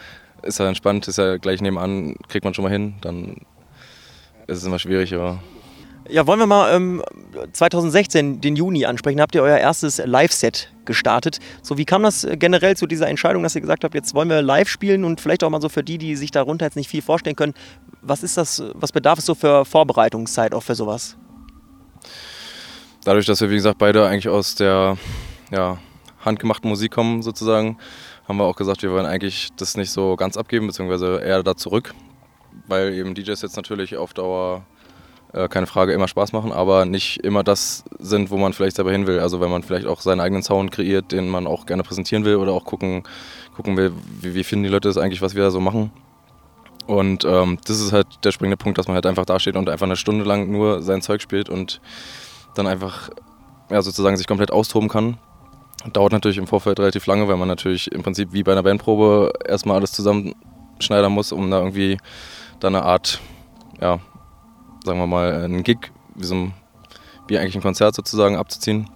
ist 0.43 0.58
ja 0.58 0.69
entspannt, 0.69 1.08
ist 1.08 1.19
ja 1.19 1.37
gleich 1.37 1.61
nebenan, 1.61 2.14
kriegt 2.29 2.44
man 2.44 2.55
schon 2.55 2.64
mal 2.64 2.70
hin, 2.70 2.94
dann 3.00 3.38
ist 4.46 4.58
es 4.58 4.64
immer 4.64 4.79
schwierig, 4.79 5.14
aber 5.14 5.41
Ja, 6.08 6.26
wollen 6.26 6.38
wir 6.38 6.46
mal 6.46 6.75
ähm, 6.75 7.02
2016, 7.52 8.41
den 8.41 8.56
Juni 8.56 8.84
ansprechen. 8.87 9.20
Habt 9.20 9.34
ihr 9.34 9.43
euer 9.43 9.58
erstes 9.58 9.99
Live-Set 9.99 10.73
gestartet? 10.84 11.38
So, 11.62 11.76
wie 11.76 11.84
kam 11.84 12.02
das 12.02 12.25
äh, 12.25 12.37
generell 12.37 12.76
zu 12.76 12.87
dieser 12.87 13.08
Entscheidung, 13.08 13.43
dass 13.43 13.55
ihr 13.55 13.61
gesagt 13.61 13.84
habt, 13.84 13.94
jetzt 13.94 14.14
wollen 14.14 14.29
wir 14.29 14.41
live 14.43 14.69
spielen 14.69 15.05
und 15.05 15.20
vielleicht 15.20 15.44
auch 15.44 15.50
mal 15.50 15.61
so 15.61 15.69
für 15.69 15.82
die, 15.82 15.99
die 15.99 16.17
sich 16.17 16.31
darunter 16.31 16.64
jetzt 16.67 16.76
nicht 16.76 16.88
viel 16.88 17.02
vorstellen 17.02 17.37
können, 17.37 17.55
was 18.08 18.22
ist 18.22 18.37
das, 18.37 18.62
was 18.75 18.93
bedarf 18.93 19.19
es 19.19 19.27
so 19.27 19.34
für 19.34 19.65
Vorbereitungszeit 19.65 20.55
auch 20.55 20.62
für 20.62 20.74
sowas? 20.74 21.17
dadurch, 23.08 23.24
dass 23.24 23.41
wir, 23.41 23.50
wie 23.50 23.55
gesagt, 23.55 23.79
beide 23.79 24.06
eigentlich 24.06 24.29
aus 24.29 24.55
der 24.55 24.98
ja, 25.50 25.79
handgemachten 26.20 26.69
Musik 26.69 26.93
kommen, 26.93 27.22
sozusagen, 27.22 27.79
haben 28.29 28.36
wir 28.36 28.44
auch 28.44 28.56
gesagt, 28.56 28.82
wir 28.82 28.93
wollen 28.93 29.06
eigentlich 29.06 29.48
das 29.56 29.79
nicht 29.79 29.91
so 29.91 30.15
ganz 30.17 30.36
abgeben, 30.36 30.67
beziehungsweise 30.67 31.19
eher 31.19 31.43
da 31.43 31.56
zurück, 31.56 31.94
weil 32.67 32.93
eben 32.93 33.15
DJs 33.15 33.41
jetzt 33.41 33.56
natürlich 33.56 33.96
auf 33.96 34.12
Dauer, 34.12 34.67
äh, 35.32 35.48
keine 35.48 35.67
Frage, 35.67 35.94
immer 35.94 36.06
Spaß 36.06 36.32
machen, 36.32 36.53
aber 36.53 36.84
nicht 36.84 37.24
immer 37.24 37.43
das 37.43 37.84
sind, 37.98 38.31
wo 38.31 38.36
man 38.36 38.53
vielleicht 38.53 38.77
selber 38.77 38.93
hin 38.93 39.06
will. 39.06 39.20
Also 39.20 39.41
wenn 39.41 39.50
man 39.50 39.62
vielleicht 39.62 39.86
auch 39.86 40.03
seinen 40.03 40.20
eigenen 40.20 40.43
Sound 40.43 40.70
kreiert, 40.70 41.10
den 41.10 41.29
man 41.31 41.46
auch 41.46 41.65
gerne 41.65 41.82
präsentieren 41.82 42.27
will 42.27 42.36
oder 42.36 42.53
auch 42.53 42.65
gucken, 42.65 43.05
gucken 43.56 43.79
will, 43.79 43.93
wie, 44.20 44.34
wie 44.34 44.44
finden 44.44 44.65
die 44.65 44.70
Leute 44.70 44.88
das 44.88 44.98
eigentlich, 44.98 45.22
was 45.22 45.34
wir 45.34 45.44
da 45.44 45.50
so 45.50 45.60
machen. 45.60 45.91
Und 46.89 47.27
ähm, 47.27 47.59
das 47.67 47.81
ist 47.81 47.93
halt 47.93 48.07
der 48.25 48.33
springende 48.33 48.57
Punkt, 48.57 48.79
dass 48.79 48.89
man 48.89 48.95
halt 48.95 49.05
einfach 49.05 49.27
dasteht 49.27 49.57
und 49.57 49.69
einfach 49.69 49.85
eine 49.85 49.97
Stunde 49.97 50.25
lang 50.25 50.51
nur 50.51 50.81
sein 50.81 51.03
Zeug 51.03 51.21
spielt 51.21 51.51
und 51.51 51.83
dann 52.55 52.67
einfach 52.67 53.11
ja, 53.71 53.83
sozusagen 53.83 54.17
sich 54.17 54.27
komplett 54.27 54.51
austoben 54.51 54.89
kann. 54.89 55.19
Dauert 55.93 56.13
natürlich 56.13 56.39
im 56.39 56.47
Vorfeld 56.47 56.81
relativ 56.81 57.05
lange, 57.05 57.29
weil 57.29 57.37
man 57.37 57.47
natürlich 57.47 57.93
im 57.93 58.03
Prinzip 58.03 58.33
wie 58.33 58.43
bei 58.43 58.53
einer 58.53 58.63
Bandprobe 58.63 59.35
erstmal 59.47 59.77
alles 59.77 59.93
zusammenschneidern 59.93 61.13
muss, 61.13 61.31
um 61.31 61.51
da 61.51 61.59
irgendwie 61.59 61.99
dann 62.59 62.75
eine 62.75 62.87
Art, 62.87 63.21
ja, 63.83 64.01
sagen 64.83 64.99
wir 64.99 65.07
mal, 65.07 65.45
einen 65.45 65.65
Gig, 65.65 65.93
wie, 66.15 66.25
so 66.25 66.37
ein, 66.37 66.55
wie 67.27 67.39
eigentlich 67.39 67.55
ein 67.55 67.61
Konzert 67.61 67.97
sozusagen 67.97 68.39
abzuziehen. 68.39 68.89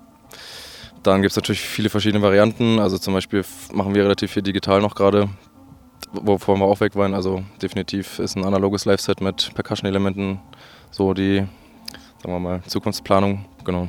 Dann 1.03 1.21
gibt 1.21 1.33
es 1.33 1.37
natürlich 1.37 1.61
viele 1.61 1.91
verschiedene 1.91 2.23
Varianten. 2.23 2.79
Also 2.79 2.97
zum 2.97 3.13
Beispiel 3.13 3.45
machen 3.71 3.95
wir 3.95 4.05
relativ 4.05 4.33
viel 4.33 4.43
digital 4.43 4.81
noch 4.81 4.95
gerade, 4.95 5.29
wovon 6.13 6.59
wir 6.59 6.67
auch 6.67 6.81
weg 6.81 6.95
waren. 6.97 7.15
Also 7.15 7.43
definitiv 7.61 8.19
ist 8.19 8.37
ein 8.37 8.45
analoges 8.45 8.85
Live-Set 8.85 9.21
mit 9.21 9.53
Percussion-Elementen 9.55 10.39
so 10.91 11.15
die, 11.15 11.39
sagen 12.23 12.35
wir 12.35 12.41
mal, 12.41 12.63
Zukunftsplanung. 12.67 13.45
Genau. 13.65 13.89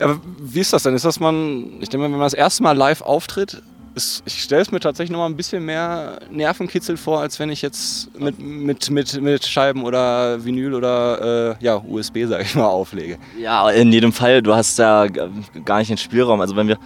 Aber 0.00 0.20
wie 0.38 0.60
ist 0.60 0.72
das 0.72 0.82
denn? 0.82 0.94
Ist 0.94 1.04
das 1.04 1.20
man, 1.20 1.80
ich 1.80 1.88
denke 1.88 1.98
mal, 1.98 2.04
wenn 2.04 2.12
man 2.12 2.20
das 2.20 2.34
erste 2.34 2.62
Mal 2.62 2.76
live 2.76 3.00
auftritt, 3.00 3.62
ist, 3.94 4.22
ich 4.26 4.42
stelle 4.42 4.62
es 4.62 4.72
mir 4.72 4.80
tatsächlich 4.80 5.12
noch 5.12 5.20
mal 5.20 5.26
ein 5.26 5.36
bisschen 5.36 5.64
mehr 5.64 6.18
Nervenkitzel 6.30 6.96
vor, 6.96 7.20
als 7.20 7.38
wenn 7.38 7.48
ich 7.50 7.62
jetzt 7.62 8.18
mit, 8.18 8.38
mit, 8.40 8.90
mit, 8.90 9.20
mit 9.20 9.46
Scheiben 9.46 9.84
oder 9.84 10.44
Vinyl 10.44 10.74
oder 10.74 11.56
äh, 11.60 11.64
ja, 11.64 11.76
USB, 11.76 12.24
sage 12.26 12.42
ich 12.42 12.54
mal, 12.54 12.66
auflege. 12.66 13.18
Ja, 13.38 13.70
in 13.70 13.92
jedem 13.92 14.12
Fall, 14.12 14.42
du 14.42 14.54
hast 14.54 14.78
da 14.78 15.06
gar 15.06 15.78
nicht 15.78 15.90
den 15.90 15.96
Spielraum. 15.96 16.40
Also 16.40 16.56
wenn 16.56 16.68
wir 16.68 16.78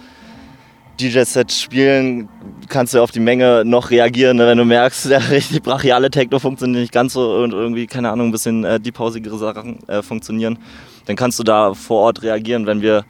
DJ-Set 0.99 1.51
spielen, 1.51 2.27
kannst 2.67 2.93
du 2.93 3.01
auf 3.01 3.11
die 3.11 3.19
Menge 3.19 3.63
noch 3.65 3.89
reagieren, 3.89 4.37
ne? 4.37 4.47
wenn 4.47 4.57
du 4.57 4.65
merkst, 4.65 5.05
der 5.09 5.29
richtig 5.29 5.63
brachiale 5.63 6.09
Techno 6.09 6.39
funktioniert 6.39 6.81
nicht 6.81 6.91
ganz 6.91 7.13
so 7.13 7.35
und 7.35 7.53
irgendwie, 7.53 7.87
keine 7.87 8.11
Ahnung, 8.11 8.29
ein 8.29 8.31
bisschen 8.31 8.63
äh, 8.63 8.79
deephausigere 8.79 9.37
Sachen 9.37 9.87
äh, 9.87 10.01
funktionieren. 10.01 10.59
Dann 11.05 11.15
kannst 11.15 11.39
du 11.39 11.43
da 11.43 11.73
vor 11.73 12.01
Ort 12.01 12.21
reagieren, 12.21 12.67
wenn 12.67 12.81
wir 12.81 13.05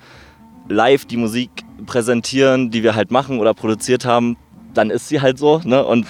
live 0.69 1.05
die 1.05 1.17
Musik 1.17 1.49
präsentieren, 1.85 2.71
die 2.71 2.83
wir 2.83 2.95
halt 2.95 3.11
machen 3.11 3.39
oder 3.39 3.53
produziert 3.53 4.05
haben, 4.05 4.37
dann 4.73 4.89
ist 4.91 5.09
sie 5.09 5.19
halt 5.19 5.37
so. 5.37 5.59
Ne? 5.63 5.83
Und 5.83 6.05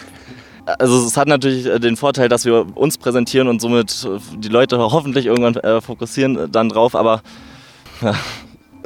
also 0.77 1.05
es 1.05 1.17
hat 1.17 1.27
natürlich 1.27 1.65
äh, 1.65 1.79
den 1.79 1.95
Vorteil, 1.95 2.29
dass 2.29 2.45
wir 2.45 2.77
uns 2.77 2.97
präsentieren 2.97 3.47
und 3.47 3.61
somit 3.61 4.05
äh, 4.05 4.19
die 4.37 4.49
Leute 4.49 4.77
hoffentlich 4.77 5.25
irgendwann 5.25 5.55
äh, 5.55 5.81
fokussieren 5.81 6.51
dann 6.51 6.69
drauf, 6.69 6.95
aber 6.95 7.21
ja, 8.01 8.13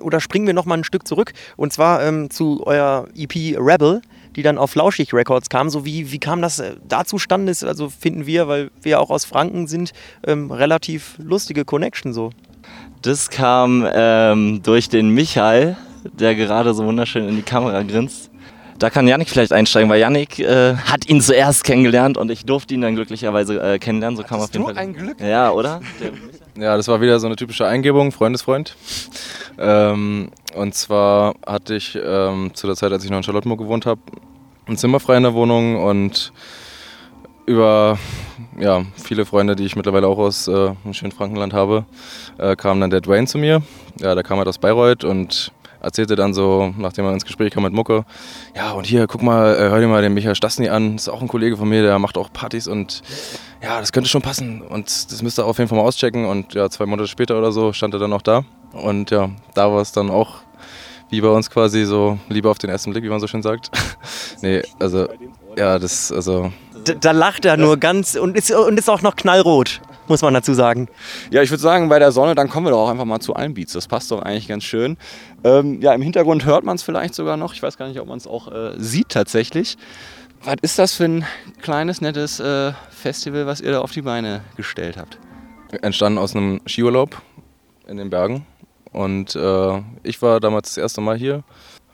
oder 0.03 0.19
springen 0.19 0.47
wir 0.47 0.53
noch 0.53 0.65
mal 0.65 0.77
ein 0.77 0.83
Stück 0.83 1.07
zurück 1.07 1.33
und 1.57 1.73
zwar 1.73 2.03
ähm, 2.03 2.29
zu 2.29 2.65
eurer 2.65 3.07
EP 3.15 3.57
Rebel, 3.57 4.01
die 4.35 4.43
dann 4.43 4.57
auf 4.57 4.71
Flauschig 4.71 5.13
Records 5.13 5.49
kam. 5.49 5.69
So 5.69 5.85
wie, 5.85 6.11
wie 6.11 6.19
kam 6.19 6.41
das 6.41 6.59
äh, 6.59 6.75
da 6.87 7.05
zustande? 7.05 7.51
Ist, 7.51 7.63
also 7.63 7.89
finden 7.89 8.25
wir, 8.25 8.47
weil 8.47 8.71
wir 8.81 8.99
auch 8.99 9.09
aus 9.09 9.25
Franken 9.25 9.67
sind, 9.67 9.93
ähm, 10.25 10.51
relativ 10.51 11.15
lustige 11.19 11.65
Connection 11.65 12.13
so. 12.13 12.31
Das 13.01 13.29
kam 13.29 13.87
ähm, 13.93 14.61
durch 14.63 14.89
den 14.89 15.09
Michael, 15.09 15.75
der 16.03 16.35
gerade 16.35 16.73
so 16.73 16.85
wunderschön 16.85 17.27
in 17.27 17.35
die 17.35 17.41
Kamera 17.41 17.83
grinst. 17.83 18.29
Da 18.79 18.89
kann 18.89 19.07
Yannick 19.07 19.29
vielleicht 19.29 19.53
einsteigen, 19.53 19.89
weil 19.89 19.99
Yannick 19.99 20.39
äh, 20.39 20.75
hat 20.75 21.07
ihn 21.07 21.21
zuerst 21.21 21.63
kennengelernt 21.63 22.17
und 22.17 22.31
ich 22.31 22.45
durfte 22.45 22.73
ihn 22.73 22.81
dann 22.81 22.95
glücklicherweise 22.95 23.61
äh, 23.61 23.79
kennenlernen. 23.79 24.17
So 24.17 24.23
kam 24.23 24.39
auf 24.39 24.51
jeden 24.51 24.65
du 24.65 24.73
Fall. 24.73 24.77
ein 24.77 24.93
Glück. 24.93 25.21
Ja, 25.21 25.51
oder? 25.51 25.81
Ja, 26.55 26.77
das 26.77 26.87
war 26.87 27.01
wieder 27.01 27.19
so 27.19 27.25
eine 27.25 27.35
typische 27.35 27.65
Eingebung, 27.65 28.11
Freundesfreund. 28.11 28.75
Ähm, 29.57 30.29
und 30.55 30.75
zwar 30.75 31.33
hatte 31.45 31.75
ich 31.75 31.97
ähm, 32.01 32.51
zu 32.53 32.67
der 32.67 32.75
Zeit, 32.75 32.91
als 32.91 33.03
ich 33.03 33.09
noch 33.09 33.17
in 33.17 33.23
Charlottenburg 33.23 33.59
gewohnt 33.59 33.85
habe, 33.87 34.01
ein 34.67 34.77
Zimmer 34.77 34.99
frei 34.99 35.17
in 35.17 35.23
der 35.23 35.33
Wohnung 35.33 35.83
und 35.83 36.31
über 37.45 37.97
ja, 38.59 38.83
viele 38.95 39.25
Freunde, 39.25 39.55
die 39.55 39.65
ich 39.65 39.75
mittlerweile 39.75 40.07
auch 40.07 40.17
aus 40.17 40.47
äh, 40.47 40.71
dem 40.85 40.93
schönen 40.93 41.11
Frankenland 41.11 41.53
habe, 41.53 41.85
äh, 42.37 42.55
kam 42.55 42.79
dann 42.79 42.89
der 42.89 43.01
Dwayne 43.01 43.27
zu 43.27 43.37
mir. 43.37 43.63
Ja, 43.99 44.13
der 44.13 44.23
kam 44.23 44.37
halt 44.37 44.47
aus 44.47 44.59
Bayreuth 44.59 45.03
und 45.03 45.51
erzählte 45.83 46.15
dann 46.15 46.33
so, 46.33 46.73
nachdem 46.77 47.05
er 47.05 47.13
ins 47.13 47.25
Gespräch 47.25 47.51
kam 47.51 47.63
mit 47.63 47.73
Mucke, 47.73 48.05
ja 48.55 48.71
und 48.71 48.85
hier, 48.85 49.05
guck 49.05 49.21
mal, 49.21 49.53
äh, 49.53 49.69
hör 49.69 49.79
dir 49.79 49.87
mal 49.87 50.01
den 50.01 50.13
Michael 50.13 50.35
Stastny 50.35 50.69
an, 50.69 50.95
ist 50.95 51.09
auch 51.09 51.21
ein 51.21 51.27
Kollege 51.27 51.57
von 51.57 51.69
mir, 51.69 51.83
der 51.83 51.99
macht 51.99 52.17
auch 52.17 52.31
Partys 52.33 52.67
und 52.67 53.01
ja, 53.61 53.79
das 53.79 53.91
könnte 53.91 54.09
schon 54.09 54.21
passen 54.21 54.61
und 54.61 55.11
das 55.11 55.21
müsst 55.21 55.37
ihr 55.39 55.45
auf 55.45 55.57
jeden 55.57 55.67
Fall 55.67 55.77
mal 55.77 55.83
auschecken 55.83 56.25
und 56.25 56.53
ja, 56.53 56.69
zwei 56.69 56.85
Monate 56.85 57.07
später 57.07 57.37
oder 57.37 57.51
so 57.51 57.73
stand 57.73 57.93
er 57.93 57.99
dann 57.99 58.13
auch 58.13 58.21
da 58.21 58.43
und 58.71 59.11
ja, 59.11 59.29
da 59.53 59.71
war 59.71 59.81
es 59.81 59.91
dann 59.91 60.09
auch 60.09 60.37
wie 61.09 61.21
bei 61.21 61.27
uns 61.27 61.49
quasi 61.51 61.85
so 61.85 62.17
Liebe 62.27 62.49
auf 62.49 62.57
den 62.57 62.71
ersten 62.71 62.91
Blick, 62.91 63.03
wie 63.03 63.09
man 63.09 63.19
so 63.19 63.27
schön 63.27 63.43
sagt. 63.43 63.69
nee, 64.41 64.63
also 64.79 65.07
ja, 65.55 65.77
das, 65.77 66.11
also 66.11 66.51
D 66.87 66.95
da 66.99 67.11
lacht 67.11 67.45
er 67.45 67.55
nur 67.55 67.77
ganz 67.77 68.15
und 68.15 68.35
ist, 68.35 68.51
und 68.51 68.79
ist 68.79 68.89
auch 68.89 69.01
noch 69.01 69.15
knallrot, 69.15 69.79
muss 70.07 70.21
man 70.21 70.33
dazu 70.33 70.53
sagen. 70.53 70.87
Ja, 71.31 71.41
ich 71.41 71.49
würde 71.49 71.61
sagen, 71.61 71.89
bei 71.89 71.99
der 71.99 72.11
Sonne, 72.11 72.35
dann 72.35 72.49
kommen 72.49 72.65
wir 72.65 72.71
doch 72.71 72.85
auch 72.85 72.89
einfach 72.89 73.05
mal 73.05 73.19
zu 73.19 73.35
allen 73.35 73.53
Beats. 73.53 73.73
Das 73.73 73.87
passt 73.87 74.11
doch 74.11 74.21
eigentlich 74.21 74.47
ganz 74.47 74.63
schön. 74.63 74.97
Ähm, 75.43 75.81
ja, 75.81 75.93
im 75.93 76.01
Hintergrund 76.01 76.45
hört 76.45 76.63
man 76.63 76.75
es 76.75 76.83
vielleicht 76.83 77.15
sogar 77.15 77.37
noch. 77.37 77.53
Ich 77.53 77.63
weiß 77.63 77.77
gar 77.77 77.87
nicht, 77.87 77.99
ob 77.99 78.07
man 78.07 78.17
es 78.17 78.27
auch 78.27 78.51
äh, 78.51 78.73
sieht 78.77 79.09
tatsächlich. 79.09 79.77
Was 80.43 80.55
ist 80.61 80.79
das 80.79 80.93
für 80.93 81.05
ein 81.05 81.25
kleines, 81.61 82.01
nettes 82.01 82.39
äh, 82.39 82.73
Festival, 82.89 83.45
was 83.45 83.61
ihr 83.61 83.71
da 83.71 83.79
auf 83.79 83.91
die 83.91 84.01
Beine 84.01 84.41
gestellt 84.57 84.97
habt? 84.97 85.17
entstanden 85.81 86.19
aus 86.19 86.35
einem 86.35 86.61
Skiurlaub 86.67 87.21
in 87.87 87.97
den 87.97 88.09
Bergen. 88.09 88.45
Und 88.93 89.35
äh, 89.35 89.81
ich 90.03 90.21
war 90.21 90.39
damals 90.39 90.69
das 90.69 90.77
erste 90.77 91.01
Mal 91.01 91.17
hier 91.17 91.43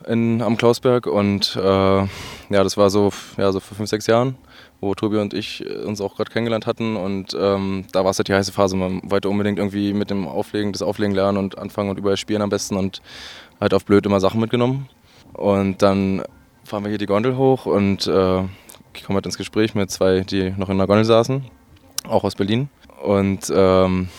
in, 0.06 0.42
am 0.42 0.58
Klausberg 0.58 1.08
und 1.08 1.56
äh, 1.56 1.60
ja, 1.62 2.08
das 2.50 2.78
war 2.78 2.90
so, 2.90 3.12
ja, 3.38 3.52
so 3.52 3.60
vor 3.60 3.78
fünf, 3.78 3.90
sechs 3.90 4.08
Jahren, 4.08 4.38
wo 4.80 4.94
Tobi 4.96 5.18
und 5.18 5.34
ich 5.34 5.66
äh, 5.66 5.84
uns 5.84 6.02
auch 6.02 6.16
gerade 6.16 6.32
kennengelernt 6.32 6.68
hatten 6.68 6.96
und 6.96 7.36
ähm, 7.40 7.86
da 7.92 8.04
war 8.04 8.12
es 8.12 8.20
halt 8.20 8.28
die 8.28 8.34
heiße 8.34 8.52
Phase. 8.52 8.76
Man 8.76 9.02
wollte 9.04 9.30
unbedingt 9.30 9.60
irgendwie 9.60 9.94
mit 9.94 10.10
dem 10.10 10.28
Auflegen, 10.28 10.72
das 10.72 10.82
Auflegen 10.82 11.16
lernen 11.16 11.38
und 11.38 11.58
anfangen 11.58 11.90
und 11.90 11.98
überall 11.98 12.18
spielen 12.18 12.42
am 12.42 12.50
besten 12.50 12.78
und 12.78 13.02
halt 13.60 13.74
auf 13.74 13.86
blöd 13.86 14.06
immer 14.06 14.20
Sachen 14.20 14.40
mitgenommen. 14.40 14.90
Und 15.34 15.82
dann 15.82 16.24
fahren 16.64 16.84
wir 16.84 16.90
hier 16.90 16.98
die 16.98 17.06
Gondel 17.06 17.38
hoch 17.38 17.66
und 17.66 18.08
äh, 18.08 18.44
ich 18.94 19.04
komme 19.04 19.18
halt 19.18 19.26
ins 19.26 19.38
Gespräch 19.38 19.76
mit 19.76 19.92
zwei, 19.92 20.22
die 20.22 20.52
noch 20.52 20.70
in 20.70 20.78
der 20.78 20.88
Gondel 20.88 21.06
saßen, 21.06 21.46
auch 22.08 22.24
aus 22.24 22.36
Berlin. 22.36 22.70
Und 23.02 23.52
ähm, 23.54 24.10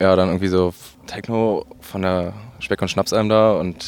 ja, 0.00 0.16
dann 0.16 0.28
irgendwie 0.28 0.48
so 0.48 0.72
Techno 1.06 1.64
von 1.80 2.02
der 2.02 2.32
Speck- 2.58 2.82
und 2.82 2.88
Schnapsalm 2.88 3.28
da 3.28 3.52
und 3.52 3.86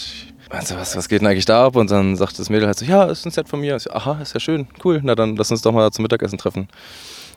meinte, 0.52 0.76
was, 0.76 0.96
was 0.96 1.08
geht 1.08 1.22
denn 1.22 1.28
eigentlich 1.28 1.46
da 1.46 1.66
ab? 1.66 1.76
Und 1.76 1.90
dann 1.90 2.16
sagt 2.16 2.38
das 2.38 2.50
Mädel 2.50 2.66
halt 2.66 2.78
so, 2.78 2.84
ja, 2.84 3.04
ist 3.04 3.24
ein 3.24 3.30
Set 3.30 3.48
von 3.48 3.60
mir. 3.60 3.78
So, 3.78 3.90
aha, 3.90 4.20
ist 4.20 4.34
ja 4.34 4.40
schön, 4.40 4.68
cool, 4.84 5.00
na 5.02 5.14
dann 5.14 5.36
lass 5.36 5.50
uns 5.50 5.62
doch 5.62 5.72
mal 5.72 5.90
zum 5.90 6.02
Mittagessen 6.02 6.38
treffen. 6.38 6.68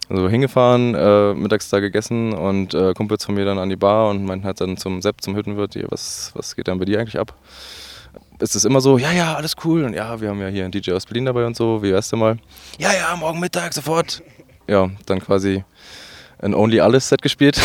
Also 0.08 0.30
hingefahren, 0.30 0.94
äh, 0.94 1.34
mittags 1.34 1.70
da 1.70 1.80
gegessen 1.80 2.34
und 2.34 2.76
äh, 2.76 2.94
Kumpels 2.94 3.26
von 3.26 3.34
mir 3.34 3.46
dann 3.46 3.58
an 3.58 3.70
die 3.70 3.76
Bar 3.76 4.10
und 4.10 4.24
meinten 4.24 4.46
halt 4.46 4.62
dann 4.62 4.78
zum 4.78 5.02
Sepp, 5.02 5.22
zum 5.22 5.36
Hüttenwirt, 5.36 5.76
was, 5.90 6.32
was 6.36 6.56
geht 6.56 6.68
denn 6.68 6.78
bei 6.78 6.86
dir 6.86 7.00
eigentlich 7.00 7.18
ab? 7.18 7.34
Ist 8.38 8.56
es 8.56 8.66
immer 8.66 8.82
so, 8.82 9.00
ja, 9.00 9.12
ja, 9.12 9.34
alles 9.34 9.56
cool 9.64 9.84
und 9.84 9.94
ja, 9.94 10.22
wir 10.22 10.30
haben 10.30 10.42
ja 10.42 10.48
hier 10.48 10.64
einen 10.64 10.72
DJ 10.72 10.92
aus 10.92 11.06
Berlin 11.06 11.26
dabei 11.26 11.46
und 11.48 11.56
so, 11.56 11.82
wie 11.82 11.92
wär's 11.92 12.10
denn 12.10 12.20
mal? 12.20 12.38
Ja, 12.78 12.94
ja, 12.94 13.16
morgen 13.16 13.40
Mittag, 13.40 13.74
sofort. 13.74 14.22
Ja, 14.68 14.92
dann 15.08 15.20
quasi 15.22 15.64
ein 16.40 16.54
Only 16.54 16.80
Alles 16.80 17.10
Set 17.10 17.22
gespielt. 17.22 17.60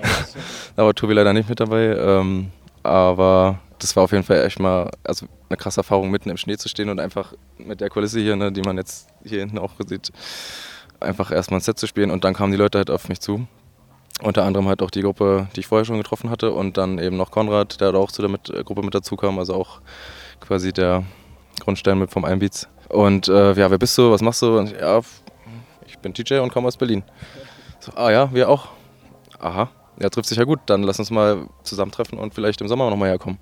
da 0.76 0.84
war 0.84 0.94
Tobi 0.94 1.14
leider 1.14 1.32
nicht 1.32 1.48
mit 1.48 1.60
dabei. 1.60 1.96
Ähm, 1.96 2.50
aber 2.82 3.58
das 3.78 3.96
war 3.96 4.04
auf 4.04 4.12
jeden 4.12 4.24
Fall 4.24 4.44
echt 4.44 4.58
mal 4.58 4.90
also 5.04 5.26
eine 5.48 5.56
krasse 5.56 5.80
Erfahrung, 5.80 6.10
mitten 6.10 6.30
im 6.30 6.36
Schnee 6.36 6.56
zu 6.56 6.68
stehen 6.68 6.88
und 6.88 7.00
einfach 7.00 7.34
mit 7.58 7.80
der 7.80 7.90
Kulisse 7.90 8.20
hier, 8.20 8.36
ne, 8.36 8.52
die 8.52 8.62
man 8.62 8.76
jetzt 8.76 9.08
hier 9.24 9.40
hinten 9.40 9.58
auch 9.58 9.72
sieht, 9.86 10.12
einfach 11.00 11.30
erstmal 11.30 11.60
ein 11.60 11.62
Set 11.62 11.78
zu 11.78 11.86
spielen. 11.86 12.10
Und 12.10 12.24
dann 12.24 12.34
kamen 12.34 12.52
die 12.52 12.58
Leute 12.58 12.78
halt 12.78 12.90
auf 12.90 13.08
mich 13.08 13.20
zu. 13.20 13.46
Unter 14.22 14.44
anderem 14.44 14.66
halt 14.66 14.80
auch 14.80 14.90
die 14.90 15.02
Gruppe, 15.02 15.48
die 15.54 15.60
ich 15.60 15.66
vorher 15.66 15.84
schon 15.84 15.98
getroffen 15.98 16.30
hatte. 16.30 16.52
Und 16.52 16.78
dann 16.78 16.98
eben 16.98 17.16
noch 17.16 17.30
Konrad, 17.30 17.80
der 17.80 17.92
da 17.92 17.98
auch 17.98 18.10
zu 18.10 18.22
der 18.22 18.30
mit, 18.30 18.48
äh, 18.50 18.64
Gruppe 18.64 18.82
mit 18.82 18.94
dazu 18.94 19.16
kam. 19.16 19.38
Also 19.38 19.54
auch 19.54 19.80
quasi 20.40 20.72
der 20.72 21.04
Grundstein 21.60 21.98
mit 21.98 22.10
vom 22.10 22.24
Einbeats. 22.24 22.68
Und 22.88 23.28
äh, 23.28 23.52
ja, 23.52 23.70
wer 23.70 23.78
bist 23.78 23.96
du? 23.98 24.10
Was 24.10 24.22
machst 24.22 24.42
du? 24.42 24.58
Und 24.58 24.72
ich, 24.72 24.80
ja, 24.80 25.00
ich 25.86 25.98
bin 25.98 26.12
DJ 26.12 26.38
und 26.38 26.52
komme 26.52 26.68
aus 26.68 26.76
Berlin. 26.76 27.02
So, 27.02 27.45
ah 27.94 28.10
ja, 28.10 28.32
wir 28.32 28.48
auch. 28.48 28.68
Aha, 29.38 29.68
ja, 30.00 30.08
trifft 30.08 30.28
sich 30.28 30.38
ja 30.38 30.44
gut. 30.44 30.60
Dann 30.66 30.82
lass 30.82 30.98
uns 30.98 31.10
mal 31.10 31.46
zusammentreffen 31.62 32.18
und 32.18 32.34
vielleicht 32.34 32.60
im 32.60 32.68
Sommer 32.68 32.90
nochmal 32.90 33.10
herkommen. 33.10 33.38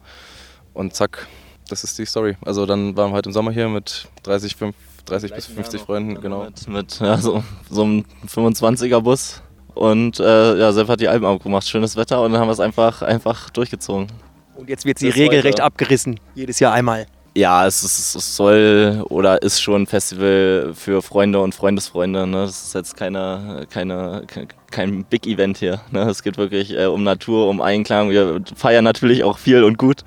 Und 0.72 0.94
zack, 0.94 1.26
das 1.68 1.84
ist 1.84 1.98
die 1.98 2.04
Story. 2.04 2.36
Also 2.44 2.66
dann 2.66 2.96
waren 2.96 3.10
wir 3.10 3.14
halt 3.14 3.26
im 3.26 3.32
Sommer 3.32 3.52
hier 3.52 3.68
mit 3.68 4.08
30, 4.24 4.56
5, 4.56 4.74
30 5.06 5.34
bis 5.34 5.46
50 5.46 5.80
Freunden, 5.82 6.20
genau. 6.20 6.44
Mit, 6.44 6.68
mit 6.68 7.00
ja, 7.00 7.16
so, 7.18 7.42
so 7.70 7.82
einem 7.82 8.04
25er 8.26 9.00
Bus. 9.00 9.42
Und 9.74 10.20
äh, 10.20 10.56
ja, 10.56 10.72
Sepp 10.72 10.88
hat 10.88 11.00
die 11.00 11.08
Alben 11.08 11.26
abgemacht. 11.26 11.66
Schönes 11.66 11.96
Wetter 11.96 12.22
und 12.22 12.32
dann 12.32 12.40
haben 12.40 12.48
wir 12.48 12.52
es 12.52 12.60
einfach, 12.60 13.02
einfach 13.02 13.50
durchgezogen. 13.50 14.08
Und 14.54 14.68
jetzt 14.68 14.84
wird 14.84 14.98
sie 14.98 15.06
Bis 15.06 15.16
regelrecht 15.16 15.58
heute. 15.58 15.64
abgerissen, 15.64 16.20
jedes 16.34 16.60
Jahr 16.60 16.72
einmal. 16.72 17.06
Ja, 17.36 17.66
es, 17.66 17.82
ist, 17.82 18.14
es 18.14 18.36
soll 18.36 19.04
oder 19.08 19.42
ist 19.42 19.60
schon 19.60 19.82
ein 19.82 19.86
Festival 19.88 20.72
für 20.74 21.02
Freunde 21.02 21.40
und 21.40 21.52
Freundesfreunde. 21.52 22.28
Ne? 22.28 22.42
Das 22.46 22.66
ist 22.66 22.74
jetzt 22.74 22.96
keine, 22.96 23.66
keine, 23.70 24.22
ke- 24.28 24.46
kein 24.70 25.04
Big 25.04 25.26
Event 25.26 25.58
hier. 25.58 25.80
Ne? 25.90 26.02
Es 26.02 26.22
geht 26.22 26.36
wirklich 26.38 26.70
äh, 26.78 26.86
um 26.86 27.02
Natur, 27.02 27.48
um 27.48 27.60
Einklang. 27.60 28.10
Wir 28.10 28.40
feiern 28.54 28.84
natürlich 28.84 29.24
auch 29.24 29.38
viel 29.38 29.64
und 29.64 29.78
gut. 29.78 30.02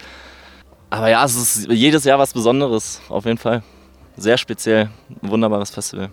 Aber 0.89 1.09
ja, 1.09 1.25
es 1.25 1.35
ist 1.35 1.69
jedes 1.69 2.05
Jahr 2.05 2.17
was 2.17 2.31
Besonderes, 2.31 3.01
auf 3.09 3.25
jeden 3.25 3.37
Fall. 3.37 3.61
Sehr 4.15 4.37
speziell, 4.37 4.89
ein 5.21 5.29
wunderbares 5.29 5.69
Festival. 5.71 6.09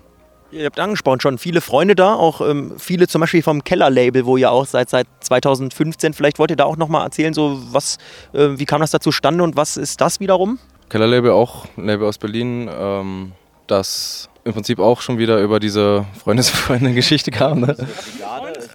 Ihr 0.50 0.66
habt 0.66 0.80
angesprochen, 0.80 1.20
schon 1.20 1.38
viele 1.38 1.60
Freunde 1.60 1.94
da, 1.94 2.14
auch 2.14 2.40
ähm, 2.40 2.74
viele 2.78 3.06
zum 3.06 3.20
Beispiel 3.20 3.42
vom 3.42 3.62
Keller-Label, 3.62 4.26
wo 4.26 4.36
ihr 4.36 4.50
auch 4.50 4.66
seid 4.66 4.90
seit 4.90 5.06
2015. 5.20 6.12
Vielleicht 6.12 6.40
wollt 6.40 6.50
ihr 6.50 6.56
da 6.56 6.64
auch 6.64 6.76
nochmal 6.76 7.04
erzählen, 7.04 7.34
so 7.34 7.60
was, 7.70 7.98
äh, 8.32 8.50
wie 8.58 8.64
kam 8.64 8.80
das 8.80 8.90
da 8.90 8.98
zustande 8.98 9.44
und 9.44 9.56
was 9.56 9.76
ist 9.76 10.00
das 10.00 10.18
wiederum? 10.18 10.58
Kellerlabel 10.88 11.30
auch, 11.30 11.66
ein 11.76 11.86
Label 11.86 12.06
aus 12.06 12.18
Berlin, 12.18 12.68
ähm, 12.72 13.32
das 13.66 14.28
im 14.44 14.52
Prinzip 14.52 14.78
auch 14.78 15.00
schon 15.00 15.18
wieder 15.18 15.40
über 15.40 15.58
diese 15.58 16.04
Freundesfreunde-Geschichte 16.22 17.30
kam. 17.32 17.60
Ne? 17.60 17.76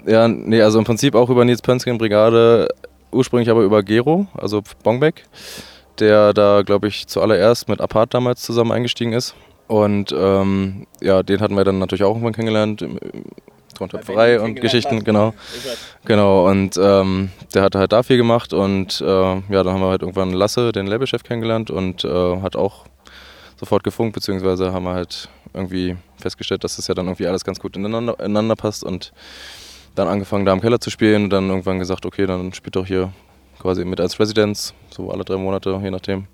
Ja, 0.06 0.28
nee, 0.28 0.62
also 0.62 0.80
im 0.80 0.86
Prinzip 0.86 1.16
auch 1.16 1.30
über 1.30 1.46
Nils 1.46 1.62
Pönsken 1.62 1.98
Brigade, 1.98 2.70
ursprünglich 3.12 3.50
aber 3.50 3.62
über 3.62 3.84
Gero, 3.84 4.28
also 4.36 4.62
Bongbeck, 4.84 5.24
der 6.00 6.34
da, 6.34 6.64
glaube 6.64 6.88
ich, 6.88 7.08
zuallererst 7.08 7.70
mit 7.70 7.82
Apart 7.82 8.14
damals 8.14 8.42
zusammen 8.42 8.72
eingestiegen 8.72 9.14
ist. 9.14 9.36
Und 9.68 10.14
ähm, 10.18 10.88
ja, 11.02 11.22
den 11.22 11.40
hatten 11.42 11.56
wir 11.56 11.64
dann 11.64 11.78
natürlich 11.78 12.04
auch 12.04 12.16
irgendwann 12.16 12.34
kennengelernt, 12.34 12.84
Tontöpferei 13.80 14.40
und 14.40 14.60
Geschichten, 14.60 15.04
genau. 15.04 15.34
Genau, 16.06 16.48
und 16.50 16.78
ähm, 16.78 17.32
der 17.54 17.64
hatte 17.64 17.80
halt 17.80 17.94
da 17.94 18.04
viel 18.04 18.18
gemacht 18.18 18.54
und 18.54 19.02
äh, 19.02 19.06
ja, 19.06 19.64
dann 19.64 19.70
haben 19.70 19.82
wir 19.82 19.90
halt 19.90 20.02
irgendwann 20.02 20.34
Lasse, 20.34 20.72
den 20.72 20.86
Labelchef, 20.86 21.24
kennengelernt 21.24 21.72
und 21.72 22.04
äh, 22.04 22.42
hat 22.42 22.56
auch 22.56 22.86
sofort 23.58 23.84
gefunkt, 23.84 24.14
beziehungsweise 24.14 24.74
haben 24.74 24.84
wir 24.84 24.94
halt 24.94 25.30
irgendwie 25.54 25.96
festgestellt, 26.18 26.64
dass 26.64 26.76
das 26.76 26.88
ja 26.88 26.94
dann 26.94 27.08
irgendwie 27.08 27.28
alles 27.28 27.44
ganz 27.44 27.60
gut 27.60 27.76
ineinander, 27.78 28.20
ineinander 28.20 28.56
passt 28.56 28.84
und 28.84 29.12
dann 29.96 30.08
angefangen 30.08 30.46
da 30.46 30.54
im 30.54 30.62
Keller 30.62 30.80
zu 30.80 30.90
spielen 30.90 31.26
und 31.26 31.30
dann 31.30 31.50
irgendwann 31.50 31.80
gesagt, 31.80 32.06
okay, 32.06 32.26
dann 32.26 32.54
spielt 32.54 32.76
doch 32.76 32.86
hier 32.86 33.12
quasi 33.60 33.86
mit 33.86 34.00
als 34.00 34.20
Residenz, 34.20 34.74
so 34.90 35.10
alle 35.10 35.24
drei 35.24 35.38
Monate, 35.38 35.80
je 35.82 35.90
nachdem. 35.90 36.28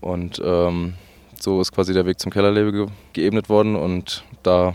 Und 0.00 0.40
ähm, 0.44 0.94
so 1.38 1.60
ist 1.60 1.72
quasi 1.72 1.92
der 1.92 2.06
Weg 2.06 2.18
zum 2.20 2.30
Kellerlabel 2.30 2.72
ge 2.72 2.86
geebnet 3.12 3.48
worden 3.48 3.76
und 3.76 4.24
da 4.42 4.74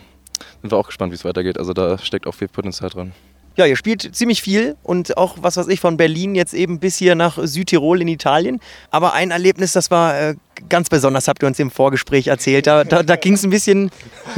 sind 0.66 0.72
wir 0.72 0.78
auch 0.78 0.88
gespannt, 0.88 1.12
wie 1.12 1.16
es 1.16 1.26
weitergeht. 1.26 1.60
Also 1.60 1.74
da 1.74 2.00
steckt 2.00 2.26
auch 2.26 2.34
viel 2.34 2.48
Potenzial 2.48 2.90
dran. 2.90 3.14
Ja, 3.58 3.66
ihr 3.66 3.78
spielt 3.78 4.14
ziemlich 4.14 4.42
viel 4.42 4.76
und 4.84 5.16
auch 5.16 5.38
was 5.40 5.56
weiß 5.56 5.70
ich 5.70 5.80
von 5.80 5.96
Berlin 5.96 6.36
jetzt 6.36 6.54
eben 6.54 6.80
bis 6.80 6.98
hier 6.98 7.16
nach 7.16 7.38
Südtirol 7.42 8.02
in 8.02 8.10
Italien. 8.10 8.60
Aber 8.90 9.14
ein 9.14 9.32
Erlebnis, 9.32 9.72
das 9.72 9.92
war 9.92 10.20
äh, 10.20 10.36
ganz 10.68 10.90
besonders, 10.90 11.30
habt 11.30 11.42
ihr 11.42 11.48
uns 11.48 11.58
im 11.60 11.72
Vorgespräch 11.72 12.28
erzählt. 12.28 12.68
Da, 12.68 12.84
da, 12.84 13.02
da 13.04 13.16
ging 13.16 13.34
es 13.34 13.46
ein 13.46 13.52
bisschen, 13.52 13.92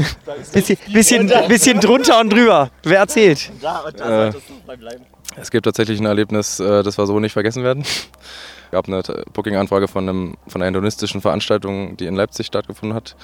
bisschen, 0.54 0.78
bisschen, 0.94 1.32
bisschen 1.48 1.80
drunter 1.80 2.20
und 2.20 2.32
drüber. 2.32 2.70
Wer 2.84 3.00
erzählt? 3.00 3.52
Da 3.62 3.80
und 3.80 4.00
da 4.00 4.32
solltest 4.32 4.50
du 4.50 4.78
bleiben. 4.78 5.06
Es 5.36 5.50
gibt 5.50 5.66
tatsächlich 5.66 6.00
ein 6.00 6.06
Erlebnis, 6.06 6.60
äh, 6.60 6.84
das 6.84 6.98
wir 6.98 7.08
so 7.08 7.20
nicht 7.20 7.34
vergessen 7.34 7.64
werden. 7.64 7.84
Es 7.84 8.10
gab 8.72 8.88
eine 8.88 9.02
Booking-Anfrage 9.34 9.88
von, 9.88 10.08
einem, 10.08 10.38
von 10.48 10.62
einer 10.62 10.70
hedonistischen 10.70 11.22
Veranstaltung, 11.22 11.98
die 11.98 12.06
in 12.06 12.16
Leipzig 12.16 12.48
stattgefunden 12.48 12.96
hat. 12.96 13.16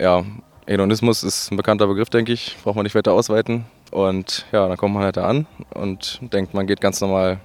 Ja, 0.00 0.24
Hedonismus 0.72 1.22
ist 1.22 1.52
ein 1.52 1.56
bekannter 1.56 1.86
Begriff, 1.86 2.08
denke 2.08 2.32
ich. 2.32 2.56
Braucht 2.64 2.76
man 2.76 2.84
nicht 2.84 2.94
weiter 2.94 3.12
ausweiten. 3.12 3.66
Und 3.90 4.46
ja, 4.52 4.66
dann 4.66 4.78
kommt 4.78 4.94
man 4.94 5.02
halt 5.02 5.18
da 5.18 5.26
an 5.26 5.46
und 5.74 6.18
denkt, 6.32 6.54
man 6.54 6.66
geht 6.66 6.80
ganz 6.80 7.00
normal 7.00 7.40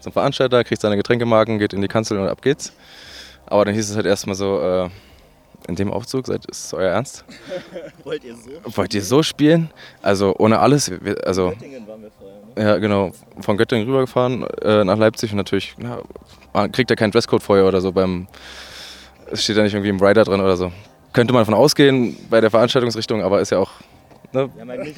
zum 0.00 0.12
Veranstalter, 0.12 0.64
kriegt 0.64 0.82
seine 0.82 0.96
Getränkemarken, 0.96 1.58
geht 1.58 1.72
in 1.72 1.80
die 1.80 1.88
Kanzel 1.88 2.18
und 2.18 2.28
ab 2.28 2.42
geht's. 2.42 2.72
Aber 3.46 3.64
dann 3.64 3.74
hieß 3.74 3.90
es 3.90 3.96
halt 3.96 4.06
erstmal 4.06 4.34
so, 4.34 4.60
äh, 4.60 4.88
in 5.68 5.76
dem 5.76 5.92
Aufzug, 5.92 6.26
seid, 6.26 6.44
ist 6.46 6.66
es 6.66 6.74
euer 6.74 6.90
Ernst? 6.90 7.24
Wollt 8.04 8.24
ihr 8.24 8.34
so? 8.34 8.76
Wollt 8.76 8.94
ihr 8.94 9.02
so 9.02 9.22
spielen? 9.22 9.70
Also 10.02 10.34
ohne 10.36 10.58
alles, 10.58 10.90
also... 11.24 11.50
Göttingen 11.50 11.86
waren 11.86 12.02
wir 12.02 12.10
vorher, 12.10 12.40
ne? 12.56 12.70
Ja, 12.70 12.78
genau. 12.78 13.12
Von 13.40 13.56
Göttingen 13.56 13.86
rübergefahren 13.86 14.44
äh, 14.62 14.84
nach 14.84 14.98
Leipzig 14.98 15.30
und 15.30 15.36
natürlich, 15.36 15.74
na, 15.78 16.00
man 16.52 16.72
kriegt 16.72 16.90
ja 16.90 16.96
keinen 16.96 17.12
Dresscode 17.12 17.42
vorher 17.42 17.66
oder 17.66 17.80
so 17.80 17.92
beim, 17.92 18.26
es 19.30 19.44
steht 19.44 19.56
ja 19.56 19.62
nicht 19.62 19.74
irgendwie 19.74 19.90
im 19.90 20.00
Rider 20.00 20.24
drin 20.24 20.40
oder 20.40 20.56
so. 20.56 20.72
Könnte 21.16 21.32
man 21.32 21.40
davon 21.40 21.54
ausgehen 21.54 22.14
bei 22.28 22.42
der 22.42 22.50
Veranstaltungsrichtung, 22.50 23.22
aber 23.22 23.40
ist 23.40 23.50
ja 23.50 23.58
auch 23.58 23.70
Ne? 24.32 24.50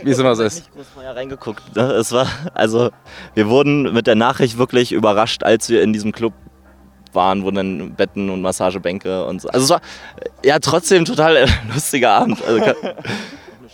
Wie 0.03 0.11
es 0.11 0.19
immer 0.19 0.35
so 0.35 0.43
ist. 0.43 0.57
nicht 0.57 0.75
groß 0.75 0.87
vorher 0.95 1.15
reingeguckt. 1.15 1.77
Ne? 1.77 1.83
Es 1.93 2.11
war, 2.11 2.27
also, 2.55 2.91
wir 3.35 3.49
wurden 3.49 3.93
mit 3.93 4.09
der 4.09 4.17
Nachricht 4.17 4.59
wirklich 4.59 4.91
überrascht, 4.91 5.45
als 5.45 5.69
wir 5.69 5.83
in 5.83 5.93
diesem 5.93 6.11
Club 6.11 6.33
waren, 7.13 7.45
wo 7.45 7.51
dann 7.53 7.95
Betten 7.95 8.31
und 8.31 8.43
Massagebänke 8.43 9.25
und 9.27 9.41
so. 9.41 9.49
Also 9.49 9.65
es 9.65 9.71
war 9.71 9.81
ja 10.45 10.59
trotzdem 10.59 11.05
total 11.05 11.37
äh, 11.37 11.47
lustiger 11.73 12.11
Abend. 12.11 12.43
Also, 12.45 12.65
Eine 12.65 12.75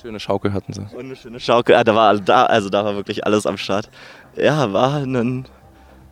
schöne 0.01 0.21
Schaukel 0.21 0.53
hatten 0.53 0.75
sie. 0.75 0.83
und 0.83 1.07
eine 1.07 1.17
schöne 1.17 1.41
Schaukel. 1.41 1.75
Ja, 1.75 1.83
da 1.83 1.95
war 1.95 2.19
da, 2.19 2.45
also 2.45 2.69
da 2.69 2.85
war 2.85 2.95
wirklich 2.97 3.25
alles 3.25 3.47
am 3.47 3.57
Start. 3.57 3.89
Ja, 4.37 4.73
war 4.73 4.97
ein 4.97 5.47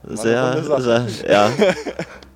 sehr, 0.05 0.63
sehr 0.81 1.07
ja. 1.29 1.51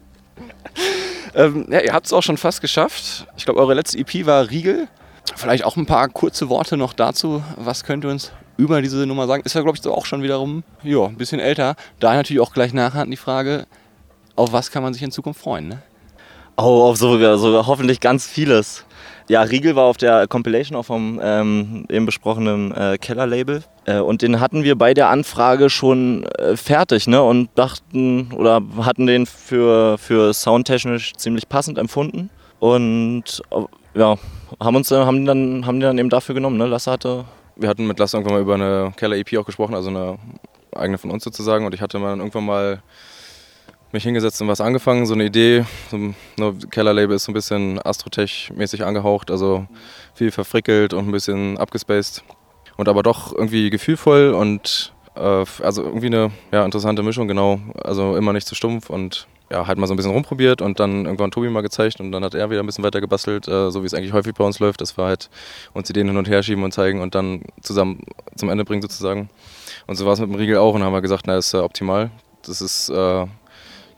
Ähm, 1.36 1.66
ja, 1.70 1.80
ihr 1.80 1.92
habt 1.92 2.06
es 2.06 2.12
auch 2.14 2.22
schon 2.22 2.38
fast 2.38 2.62
geschafft. 2.62 3.26
Ich 3.36 3.44
glaube, 3.44 3.60
eure 3.60 3.74
letzte 3.74 3.98
EP 3.98 4.24
war 4.24 4.50
Riegel. 4.50 4.88
Vielleicht 5.34 5.64
auch 5.64 5.76
ein 5.76 5.84
paar 5.84 6.08
kurze 6.08 6.48
Worte 6.48 6.78
noch 6.78 6.94
dazu. 6.94 7.42
Was 7.56 7.84
könnt 7.84 8.04
ihr 8.04 8.10
uns 8.10 8.32
über 8.56 8.80
diese 8.80 9.04
Nummer 9.06 9.26
sagen? 9.26 9.42
Ist 9.44 9.54
ja, 9.54 9.60
glaube 9.60 9.76
ich, 9.76 9.86
auch 9.86 10.06
schon 10.06 10.22
wiederum 10.22 10.64
ja, 10.82 11.04
ein 11.04 11.16
bisschen 11.16 11.38
älter. 11.38 11.76
Da 12.00 12.14
natürlich 12.14 12.40
auch 12.40 12.54
gleich 12.54 12.72
nachher 12.72 13.04
die 13.04 13.16
Frage, 13.18 13.66
auf 14.34 14.52
was 14.52 14.70
kann 14.70 14.82
man 14.82 14.94
sich 14.94 15.02
in 15.02 15.10
Zukunft 15.10 15.40
freuen? 15.40 15.68
Ne? 15.68 15.82
Oh, 16.58 16.84
auf 16.84 16.96
sogar, 16.96 17.36
sogar 17.36 17.66
hoffentlich 17.66 18.00
ganz 18.00 18.26
vieles. 18.26 18.86
Ja, 19.28 19.42
Riegel 19.42 19.76
war 19.76 19.84
auf 19.84 19.96
der 19.96 20.26
Compilation 20.26 20.78
auch 20.78 20.84
vom 20.84 21.20
ähm, 21.22 21.84
eben 21.90 22.06
besprochenen 22.06 22.72
äh, 22.72 22.96
Keller-Label. 22.96 23.62
Äh, 23.84 23.98
und 23.98 24.22
den 24.22 24.40
hatten 24.40 24.62
wir 24.62 24.76
bei 24.76 24.94
der 24.94 25.10
Anfrage 25.10 25.68
schon 25.68 26.24
äh, 26.38 26.56
fertig 26.56 27.08
ne? 27.08 27.22
und 27.22 27.50
dachten 27.56 28.32
oder 28.32 28.62
hatten 28.80 29.06
den 29.06 29.26
für, 29.26 29.98
für 29.98 30.32
soundtechnisch 30.32 31.14
ziemlich 31.14 31.48
passend 31.48 31.76
empfunden. 31.76 32.30
Und 32.58 33.42
äh, 33.50 33.98
ja, 33.98 34.16
haben 34.60 34.76
uns 34.76 34.90
haben 34.90 35.20
die 35.20 35.26
dann, 35.26 35.66
haben 35.66 35.80
die 35.80 35.86
dann 35.86 35.98
eben 35.98 36.08
dafür 36.08 36.34
genommen. 36.34 36.56
Ne? 36.56 36.66
Lasse 36.66 36.90
hatte. 36.90 37.24
Wir 37.56 37.68
hatten 37.68 37.86
mit 37.86 37.98
Lasse 37.98 38.16
irgendwann 38.16 38.34
mal 38.34 38.42
über 38.42 38.54
eine 38.54 38.92
Keller-EP 38.96 39.36
auch 39.38 39.46
gesprochen, 39.46 39.74
also 39.74 39.90
eine 39.90 40.18
eigene 40.74 40.98
von 40.98 41.10
uns 41.10 41.24
sozusagen. 41.24 41.66
Und 41.66 41.74
ich 41.74 41.80
hatte 41.80 41.98
mal 41.98 42.16
irgendwann 42.16 42.46
mal 42.46 42.82
mich 43.92 44.04
hingesetzt 44.04 44.40
und 44.42 44.48
was 44.48 44.60
angefangen, 44.60 45.06
so 45.06 45.14
eine 45.14 45.24
Idee. 45.24 45.64
So, 45.90 45.96
ne, 45.96 46.14
Keller-Label 46.70 47.16
ist 47.16 47.24
so 47.24 47.32
ein 47.32 47.34
bisschen 47.34 47.78
Astrotech-mäßig 47.80 48.84
angehaucht, 48.84 49.30
also 49.30 49.66
viel 50.14 50.30
verfrickelt 50.30 50.92
und 50.92 51.08
ein 51.08 51.12
bisschen 51.12 51.58
abgespaced. 51.58 52.22
Und 52.76 52.88
aber 52.88 53.02
doch 53.02 53.32
irgendwie 53.32 53.70
gefühlvoll 53.70 54.34
und 54.34 54.92
äh, 55.14 55.44
also 55.62 55.82
irgendwie 55.82 56.06
eine 56.06 56.30
ja, 56.52 56.64
interessante 56.64 57.02
Mischung, 57.02 57.26
genau. 57.26 57.58
Also 57.82 58.16
immer 58.16 58.32
nicht 58.32 58.46
zu 58.46 58.54
stumpf 58.54 58.90
und 58.90 59.26
ja, 59.50 59.66
halt 59.66 59.78
mal 59.78 59.86
so 59.86 59.94
ein 59.94 59.96
bisschen 59.96 60.12
rumprobiert 60.12 60.60
und 60.60 60.80
dann 60.80 61.04
irgendwann 61.04 61.30
Tobi 61.30 61.48
mal 61.48 61.60
gezeigt 61.60 62.00
und 62.00 62.10
dann 62.10 62.24
hat 62.24 62.34
er 62.34 62.50
wieder 62.50 62.60
ein 62.60 62.66
bisschen 62.66 62.82
weiter 62.84 63.00
gebastelt, 63.00 63.46
äh, 63.46 63.70
so 63.70 63.82
wie 63.82 63.86
es 63.86 63.94
eigentlich 63.94 64.12
häufig 64.12 64.34
bei 64.34 64.44
uns 64.44 64.58
läuft, 64.58 64.80
dass 64.80 64.98
wir 64.98 65.04
halt 65.04 65.30
uns 65.72 65.88
Ideen 65.88 66.08
hin 66.08 66.16
und 66.16 66.28
her 66.28 66.42
schieben 66.42 66.64
und 66.64 66.72
zeigen 66.72 67.00
und 67.00 67.14
dann 67.14 67.42
zusammen 67.62 68.02
zum 68.34 68.48
Ende 68.48 68.64
bringen 68.64 68.82
sozusagen. 68.82 69.30
Und 69.86 69.94
so 69.96 70.04
war 70.04 70.14
es 70.14 70.20
mit 70.20 70.28
dem 70.28 70.34
Riegel 70.34 70.56
auch 70.56 70.74
und 70.74 70.82
haben 70.82 70.92
wir 70.92 71.00
gesagt, 71.00 71.24
na, 71.26 71.36
ist 71.36 71.54
äh, 71.54 71.58
optimal. 71.58 72.10
Das 72.42 72.60
ist, 72.60 72.88
äh, 72.88 73.26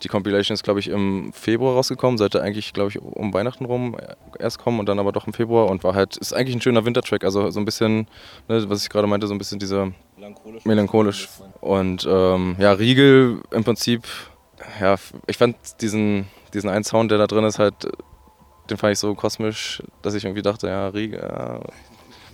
die 0.02 0.08
Compilation 0.08 0.54
ist, 0.54 0.62
glaube 0.62 0.80
ich, 0.80 0.88
im 0.88 1.32
Februar 1.32 1.74
rausgekommen, 1.74 2.18
sollte 2.18 2.42
eigentlich, 2.42 2.72
glaube 2.72 2.90
ich, 2.90 3.00
um 3.00 3.32
Weihnachten 3.34 3.64
rum 3.64 3.96
erst 4.38 4.58
kommen 4.58 4.78
und 4.78 4.88
dann 4.88 4.98
aber 4.98 5.12
doch 5.12 5.26
im 5.26 5.32
Februar 5.32 5.68
und 5.68 5.82
war 5.84 5.94
halt, 5.94 6.16
ist 6.16 6.32
eigentlich 6.32 6.56
ein 6.56 6.60
schöner 6.60 6.84
Wintertrack, 6.84 7.24
also 7.24 7.50
so 7.50 7.60
ein 7.60 7.64
bisschen, 7.64 8.06
ne, 8.48 8.68
was 8.68 8.82
ich 8.82 8.90
gerade 8.90 9.06
meinte, 9.06 9.26
so 9.26 9.34
ein 9.34 9.38
bisschen 9.38 9.58
dieser 9.58 9.92
Melancholisch. 10.16 10.64
melancholisch. 10.64 11.28
Und 11.60 12.06
ähm, 12.08 12.56
ja, 12.58 12.72
Riegel 12.72 13.40
im 13.50 13.64
Prinzip, 13.64 14.04
ja, 14.80 14.96
ich 15.26 15.36
fand 15.36 15.56
diesen, 15.80 16.26
diesen 16.54 16.70
einen 16.70 16.84
Sound, 16.84 17.10
der 17.10 17.18
da 17.18 17.26
drin 17.26 17.44
ist, 17.44 17.58
halt, 17.58 17.74
den 18.70 18.76
fand 18.76 18.92
ich 18.92 18.98
so 18.98 19.14
kosmisch, 19.14 19.82
dass 20.02 20.14
ich 20.14 20.24
irgendwie 20.24 20.42
dachte, 20.42 20.68
ja, 20.68 20.88
Riegel, 20.88 21.20
ja, 21.20 21.60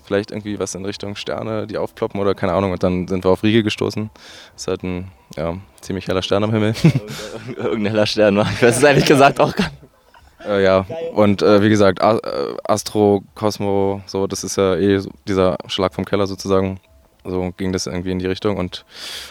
vielleicht 0.05 0.31
irgendwie 0.31 0.59
was 0.59 0.75
in 0.75 0.85
Richtung 0.85 1.17
Sterne, 1.17 1.67
die 1.67 1.79
aufploppen 1.79 2.21
oder 2.21 2.35
keine 2.35 2.53
Ahnung. 2.53 2.73
Und 2.73 2.83
dann 2.83 3.09
sind 3.09 3.25
wir 3.25 3.31
auf 3.31 3.43
Riegel 3.43 3.62
gestoßen. 3.62 4.11
Ist 4.57 4.69
halt 4.69 4.83
ein 4.83 5.11
ja, 5.37 5.57
ziemlich 5.81 6.07
heller 6.07 6.23
Stern 6.23 6.45
am 6.45 6.53
Himmel. 6.53 6.75
Irgendein 7.57 7.93
heller 7.93 8.07
Stern 8.07 8.37
war. 8.37 8.47
Ich 8.53 8.62
weiß 8.62 8.77
es 8.77 8.83
ehrlich 8.83 9.07
gesagt 9.07 9.40
auch 9.40 9.55
gar 9.55 9.71
nicht. 9.71 10.47
äh, 10.47 10.62
ja, 10.62 10.87
und 11.14 11.43
äh, 11.43 11.62
wie 11.62 11.71
gesagt, 11.71 12.03
A 12.03 12.19
äh, 12.19 12.57
Astro, 12.64 13.23
Cosmo, 13.35 14.03
so, 14.07 14.27
das 14.27 14.45
ist 14.45 14.57
ja 14.57 14.77
eh 14.77 14.99
so 14.99 15.11
dieser 15.27 15.57
Schlag 15.67 15.95
vom 15.95 16.05
Keller 16.05 16.27
sozusagen. 16.27 16.81
So 17.25 17.53
ging 17.57 17.73
das 17.73 17.87
irgendwie 17.87 18.11
in 18.11 18.19
die 18.19 18.27
Richtung. 18.27 18.59
Und 18.59 18.85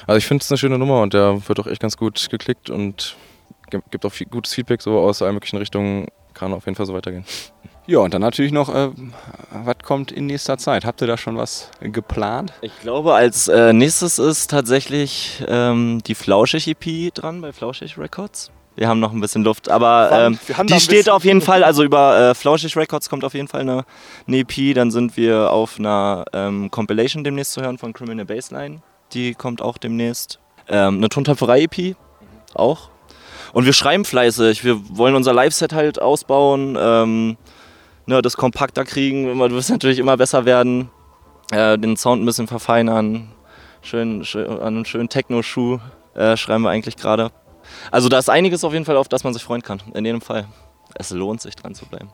also 0.08 0.18
ich 0.18 0.26
finde 0.26 0.42
es 0.42 0.52
eine 0.52 0.58
schöne 0.58 0.80
Nummer 0.80 1.02
und 1.02 1.14
der 1.14 1.48
wird 1.48 1.60
auch 1.60 1.68
echt 1.68 1.82
ganz 1.82 1.96
gut 1.96 2.28
geklickt 2.30 2.72
und 2.72 3.16
gibt 3.70 4.06
auch 4.06 4.12
viel, 4.12 4.28
gutes 4.28 4.54
Feedback 4.54 4.82
so 4.82 5.00
aus 5.00 5.22
allen 5.22 5.36
möglichen 5.36 5.58
Richtungen. 5.58 6.08
Kann 6.34 6.54
auf 6.54 6.66
jeden 6.66 6.76
Fall 6.76 6.88
so 6.88 6.94
weitergehen. 6.94 7.26
Ja, 7.86 8.00
und 8.00 8.13
dann 8.13 8.22
natürlich 8.22 8.54
noch, 8.54 8.74
äh, 8.74 8.89
was 9.52 9.76
kommt 9.84 10.12
in 10.12 10.26
nächster 10.26 10.58
Zeit? 10.58 10.86
Habt 10.86 11.02
ihr 11.02 11.08
da 11.08 11.17
schon 11.17 11.38
was 11.38 11.69
geplant? 11.82 12.54
Ich 12.62 12.72
glaube, 12.80 13.13
als 13.13 13.50
äh, 13.50 13.74
nächstes 13.74 14.19
ist 14.19 14.50
tatsächlich 14.50 15.43
ähm, 15.48 16.02
die 16.08 16.15
Flauschig-EP 16.15 17.13
dran 17.13 17.41
bei 17.41 17.52
Flauschig 17.52 17.98
Records. 17.98 18.52
Wir 18.76 18.88
haben 18.88 19.00
noch 19.00 19.12
ein 19.12 19.22
bisschen 19.22 19.43
Luft, 19.43 19.69
aber 19.69 20.10
ähm, 20.12 20.39
die 20.67 20.80
steht 20.80 21.10
auf 21.10 21.26
jeden 21.26 21.41
Fall, 21.41 21.63
also 21.63 21.84
über 21.84 22.32
äh, 22.32 22.36
Flauschig 22.36 22.76
Records 22.76 23.10
kommt 23.10 23.24
auf 23.24 23.34
jeden 23.34 23.48
Fall 23.48 23.62
eine, 23.62 23.86
eine 24.28 24.38
EP. 24.38 24.74
Dann 24.74 24.89
sind 24.89 25.15
wir 25.15 25.52
auf 25.52 25.78
einer 25.78 26.26
ähm, 26.34 26.72
Compilation 26.72 27.24
demnächst 27.24 27.54
zu 27.54 27.62
hören 27.62 27.78
von 27.78 27.93
Criminal 27.93 28.26
Baseline. 28.26 28.82
Die 29.13 29.36
kommt 29.36 29.62
auch 29.62 29.78
demnächst. 29.78 30.39
Ähm, 30.69 30.98
eine 30.98 31.10
Tontöpferei-EP 31.10 31.96
auch. 32.56 32.89
Und 33.52 33.65
wir 33.65 33.74
schreiben 33.74 34.06
fleißig. 34.06 34.63
Wir 34.63 34.80
wollen 34.98 35.15
unser 35.15 35.34
Live-Set 35.34 35.74
halt 35.74 36.02
ausbauen, 36.02 36.76
ähm, 36.80 37.38
ne, 38.06 38.22
das 38.22 38.38
kompakter 38.38 38.86
kriegen. 38.86 39.38
Wir 39.38 39.50
müssen 39.50 39.74
natürlich 39.74 40.00
immer 40.00 40.18
besser 40.18 40.46
werden 40.46 40.89
äh, 41.52 41.78
den 41.78 41.98
Sound 41.98 42.22
ein 42.22 42.26
bisschen 42.26 42.48
verfeinern. 42.48 43.30
Schön, 43.82 44.24
schön, 44.24 44.48
an 44.50 44.76
einen 44.76 44.86
schönen 44.86 45.10
Techno-Schuh 45.10 45.80
äh, 46.16 46.38
schreiben 46.38 46.63
wir 46.63 46.70
eigentlich 46.70 46.96
gerade. 46.96 47.32
Also 47.92 48.10
da 48.10 48.20
ist 48.20 48.30
einiges 48.30 48.63
auf 48.63 48.74
jeden 48.74 48.86
Fall, 48.86 48.98
auf 48.98 49.08
das 49.08 49.24
man 49.24 49.34
sich 49.34 49.44
freuen 49.44 49.62
kann. 49.62 49.82
In 49.94 50.06
jedem 50.06 50.22
Fall. 50.22 50.48
Es 50.96 51.12
lohnt 51.12 51.42
sich 51.42 51.56
dran 51.56 51.74
zu 51.76 51.86
bleiben. 51.86 52.10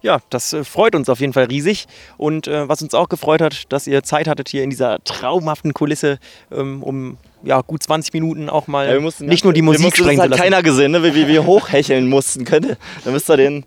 Ja, 0.00 0.18
das 0.30 0.52
äh, 0.52 0.64
freut 0.64 0.94
uns 0.94 1.08
auf 1.08 1.20
jeden 1.20 1.32
Fall 1.32 1.44
riesig. 1.44 1.86
Und 2.16 2.46
äh, 2.46 2.68
was 2.68 2.82
uns 2.82 2.94
auch 2.94 3.08
gefreut 3.08 3.42
hat, 3.42 3.72
dass 3.72 3.86
ihr 3.86 4.02
Zeit 4.02 4.28
hattet 4.28 4.48
hier 4.48 4.62
in 4.62 4.70
dieser 4.70 5.02
traumhaften 5.04 5.74
Kulisse, 5.74 6.18
ähm, 6.52 6.82
um 6.82 7.18
ja, 7.42 7.60
gut 7.60 7.82
20 7.82 8.12
Minuten 8.14 8.48
auch 8.48 8.66
mal 8.66 9.00
nicht 9.20 9.44
nur 9.44 9.52
die 9.52 9.62
Musik 9.62 9.96
sprechen 9.96 9.96
sprechen 9.96 10.06
Das 10.06 10.16
zu 10.16 10.22
hat 10.22 10.30
lassen. 10.30 10.42
keiner 10.42 10.62
gesehen, 10.62 10.92
ne? 10.92 11.02
wie, 11.02 11.14
wie 11.14 11.28
wir 11.28 11.46
hochhecheln 11.46 12.08
mussten. 12.08 12.44
Könnte, 12.44 12.76
dann 13.04 13.12
müsst 13.12 13.28
ihr 13.30 13.36
den, 13.36 13.64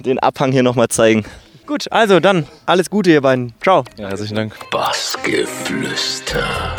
den 0.00 0.18
Abhang 0.18 0.52
hier 0.52 0.62
nochmal 0.62 0.88
zeigen. 0.88 1.24
Gut, 1.66 1.90
also 1.92 2.20
dann 2.20 2.46
alles 2.66 2.90
Gute, 2.90 3.10
ihr 3.10 3.20
beiden. 3.20 3.52
Ciao. 3.62 3.84
Ja, 3.96 4.08
herzlichen 4.08 4.34
Dank. 4.34 4.54
Bassgeflüster. 4.70 6.74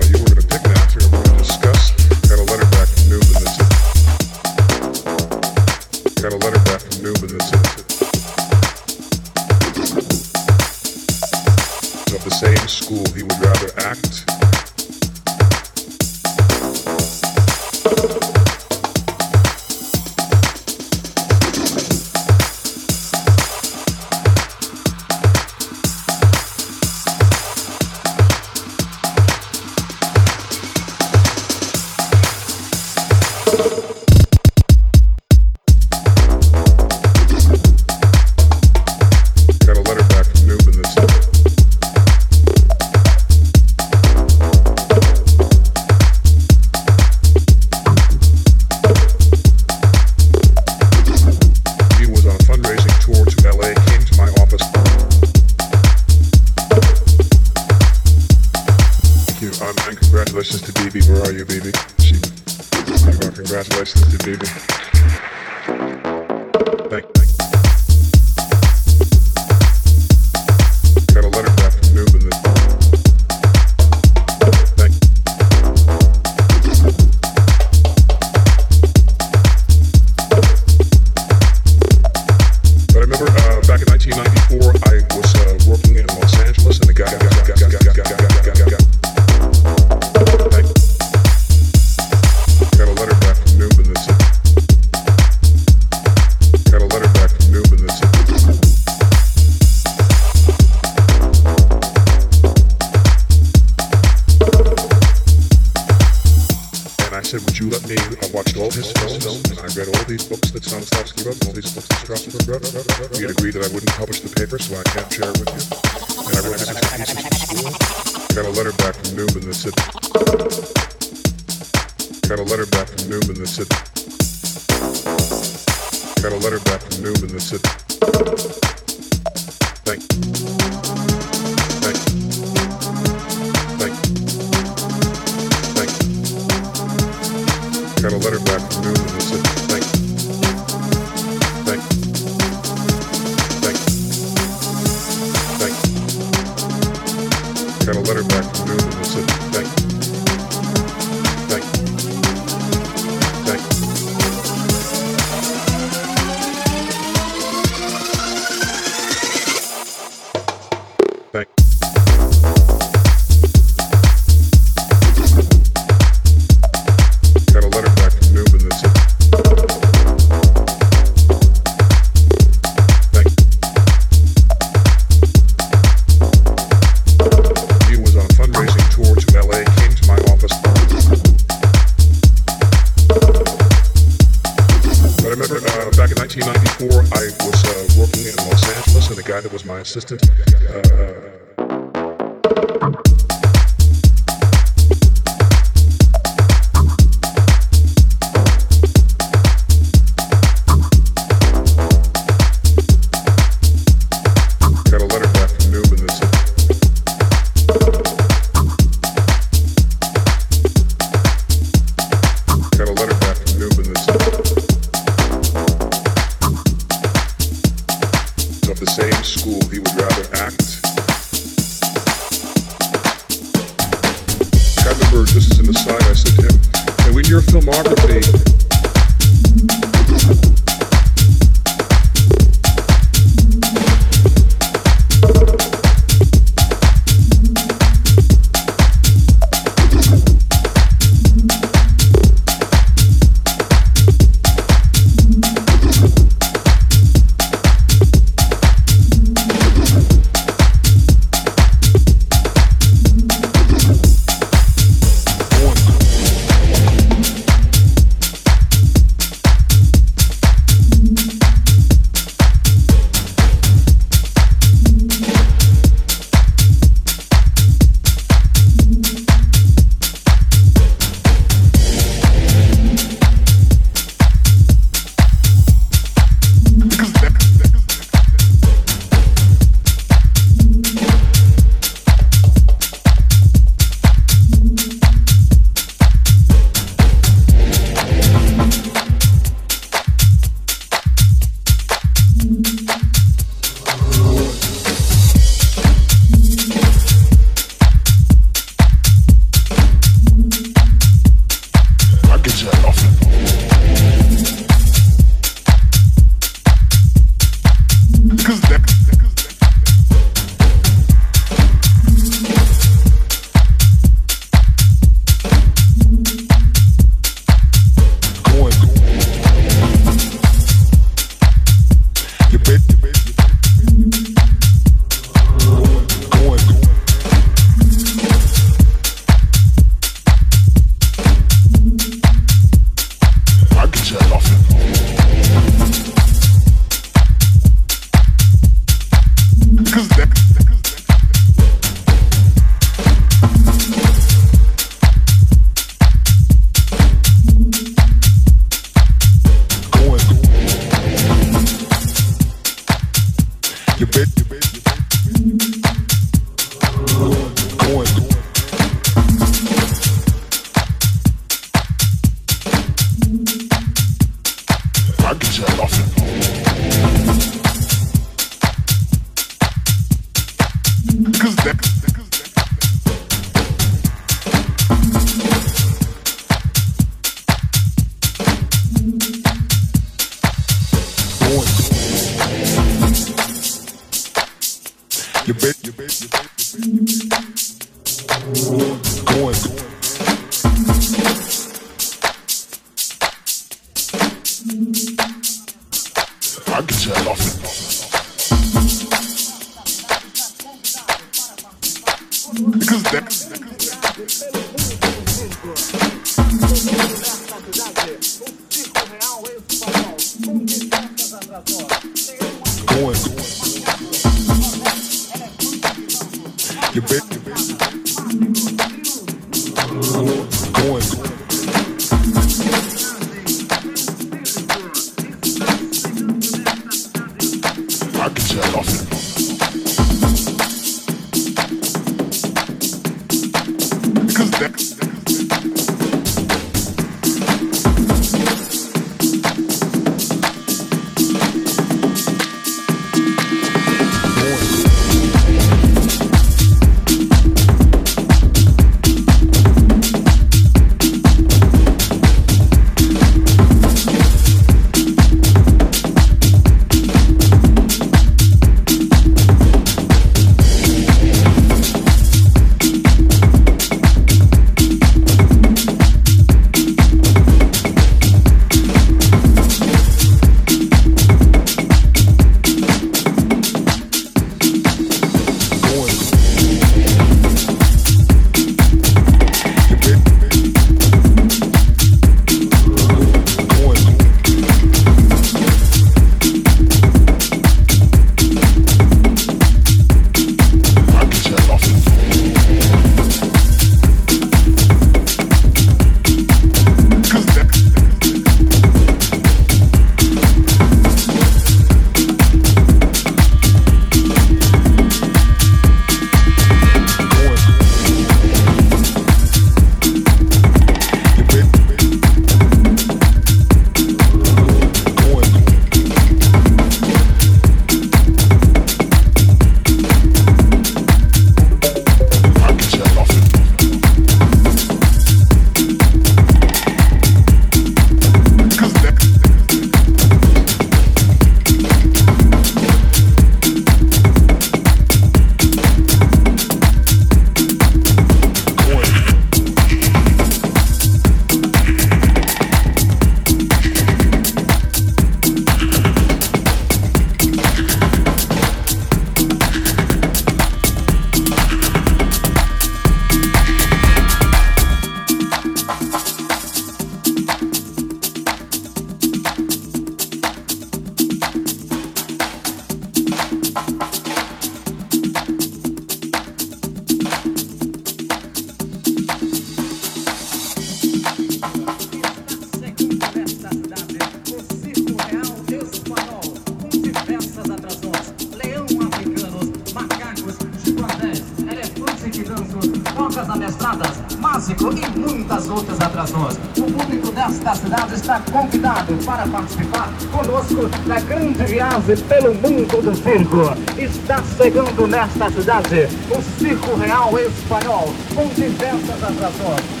Nesta 595.41 595.59
cidade 595.59 596.07
o 596.29 596.59
Circo 596.59 596.95
Real 596.97 597.33
Espanhol, 597.39 598.13
com 598.35 598.47
diversas 598.49 599.23
atrações, 599.23 600.00